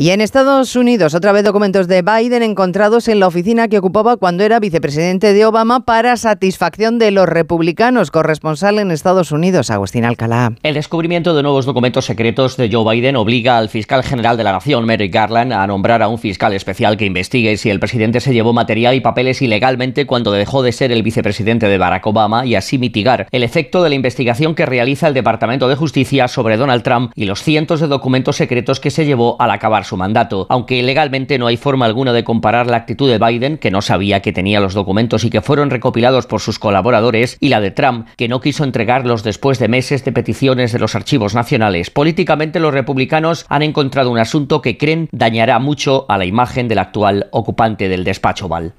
Y 0.00 0.12
en 0.12 0.22
Estados 0.22 0.76
Unidos, 0.76 1.12
otra 1.12 1.30
vez 1.32 1.44
documentos 1.44 1.86
de 1.86 2.00
Biden 2.00 2.42
encontrados 2.42 3.06
en 3.08 3.20
la 3.20 3.26
oficina 3.26 3.68
que 3.68 3.76
ocupaba 3.76 4.16
cuando 4.16 4.44
era 4.44 4.58
vicepresidente 4.58 5.34
de 5.34 5.44
Obama 5.44 5.80
para 5.80 6.16
satisfacción 6.16 6.98
de 6.98 7.10
los 7.10 7.28
republicanos. 7.28 8.10
Corresponsal 8.10 8.78
en 8.78 8.92
Estados 8.92 9.30
Unidos, 9.30 9.68
Agustín 9.68 10.06
Alcalá. 10.06 10.54
El 10.62 10.72
descubrimiento 10.72 11.34
de 11.34 11.42
nuevos 11.42 11.66
documentos 11.66 12.06
secretos 12.06 12.56
de 12.56 12.70
Joe 12.72 12.94
Biden 12.94 13.14
obliga 13.14 13.58
al 13.58 13.68
fiscal 13.68 14.02
general 14.02 14.38
de 14.38 14.44
la 14.44 14.52
Nación, 14.52 14.86
Merrick 14.86 15.12
Garland, 15.12 15.52
a 15.52 15.66
nombrar 15.66 16.00
a 16.00 16.08
un 16.08 16.16
fiscal 16.16 16.54
especial 16.54 16.96
que 16.96 17.04
investigue 17.04 17.58
si 17.58 17.68
el 17.68 17.78
presidente 17.78 18.20
se 18.20 18.32
llevó 18.32 18.54
material 18.54 18.94
y 18.94 19.00
papeles 19.00 19.42
ilegalmente 19.42 20.06
cuando 20.06 20.32
dejó 20.32 20.62
de 20.62 20.72
ser 20.72 20.92
el 20.92 21.02
vicepresidente 21.02 21.68
de 21.68 21.76
Barack 21.76 22.06
Obama 22.06 22.46
y 22.46 22.54
así 22.54 22.78
mitigar 22.78 23.26
el 23.30 23.42
efecto 23.42 23.82
de 23.82 23.90
la 23.90 23.96
investigación 23.96 24.54
que 24.54 24.64
realiza 24.64 25.08
el 25.08 25.12
Departamento 25.12 25.68
de 25.68 25.76
Justicia 25.76 26.26
sobre 26.26 26.56
Donald 26.56 26.84
Trump 26.84 27.12
y 27.14 27.26
los 27.26 27.42
cientos 27.42 27.80
de 27.80 27.86
documentos 27.86 28.36
secretos 28.36 28.80
que 28.80 28.90
se 28.90 29.04
llevó 29.04 29.36
al 29.38 29.50
acabar 29.50 29.89
su 29.90 29.96
mandato, 29.96 30.46
aunque 30.48 30.82
legalmente 30.82 31.38
no 31.38 31.46
hay 31.46 31.56
forma 31.56 31.84
alguna 31.84 32.12
de 32.12 32.24
comparar 32.24 32.66
la 32.66 32.78
actitud 32.78 33.10
de 33.10 33.18
Biden, 33.18 33.58
que 33.58 33.70
no 33.70 33.82
sabía 33.82 34.22
que 34.22 34.32
tenía 34.32 34.60
los 34.60 34.72
documentos 34.72 35.24
y 35.24 35.30
que 35.30 35.42
fueron 35.42 35.68
recopilados 35.68 36.26
por 36.26 36.40
sus 36.40 36.58
colaboradores, 36.58 37.36
y 37.40 37.48
la 37.48 37.60
de 37.60 37.72
Trump, 37.72 38.08
que 38.16 38.28
no 38.28 38.40
quiso 38.40 38.64
entregarlos 38.64 39.22
después 39.22 39.58
de 39.58 39.68
meses 39.68 40.04
de 40.04 40.12
peticiones 40.12 40.72
de 40.72 40.78
los 40.78 40.94
archivos 40.94 41.34
nacionales. 41.34 41.90
Políticamente 41.90 42.60
los 42.60 42.72
republicanos 42.72 43.44
han 43.48 43.62
encontrado 43.62 44.10
un 44.10 44.18
asunto 44.18 44.62
que 44.62 44.78
creen 44.78 45.08
dañará 45.12 45.58
mucho 45.58 46.06
a 46.08 46.16
la 46.16 46.24
imagen 46.24 46.68
del 46.68 46.78
actual 46.78 47.26
ocupante 47.32 47.88
del 47.88 48.04
despacho 48.04 48.46
Oval. 48.46 48.72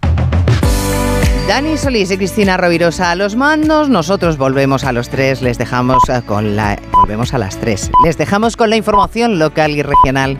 Dani 1.47 1.75
Solís 1.77 2.11
y 2.11 2.17
Cristina 2.17 2.55
Rovirosa 2.55 3.11
a 3.11 3.15
los 3.15 3.35
mandos. 3.35 3.89
Nosotros 3.89 4.37
volvemos 4.37 4.85
a 4.85 4.93
los 4.93 5.09
tres. 5.09 5.41
Les 5.41 5.57
dejamos 5.57 6.01
eh, 6.07 6.21
con 6.25 6.55
la. 6.55 6.79
Volvemos 6.93 7.33
a 7.33 7.39
las 7.39 7.57
tres. 7.57 7.91
Les 8.05 8.17
dejamos 8.17 8.55
con 8.55 8.69
la 8.69 8.77
información 8.77 9.37
local 9.37 9.71
y 9.71 9.81
regional. 9.81 10.39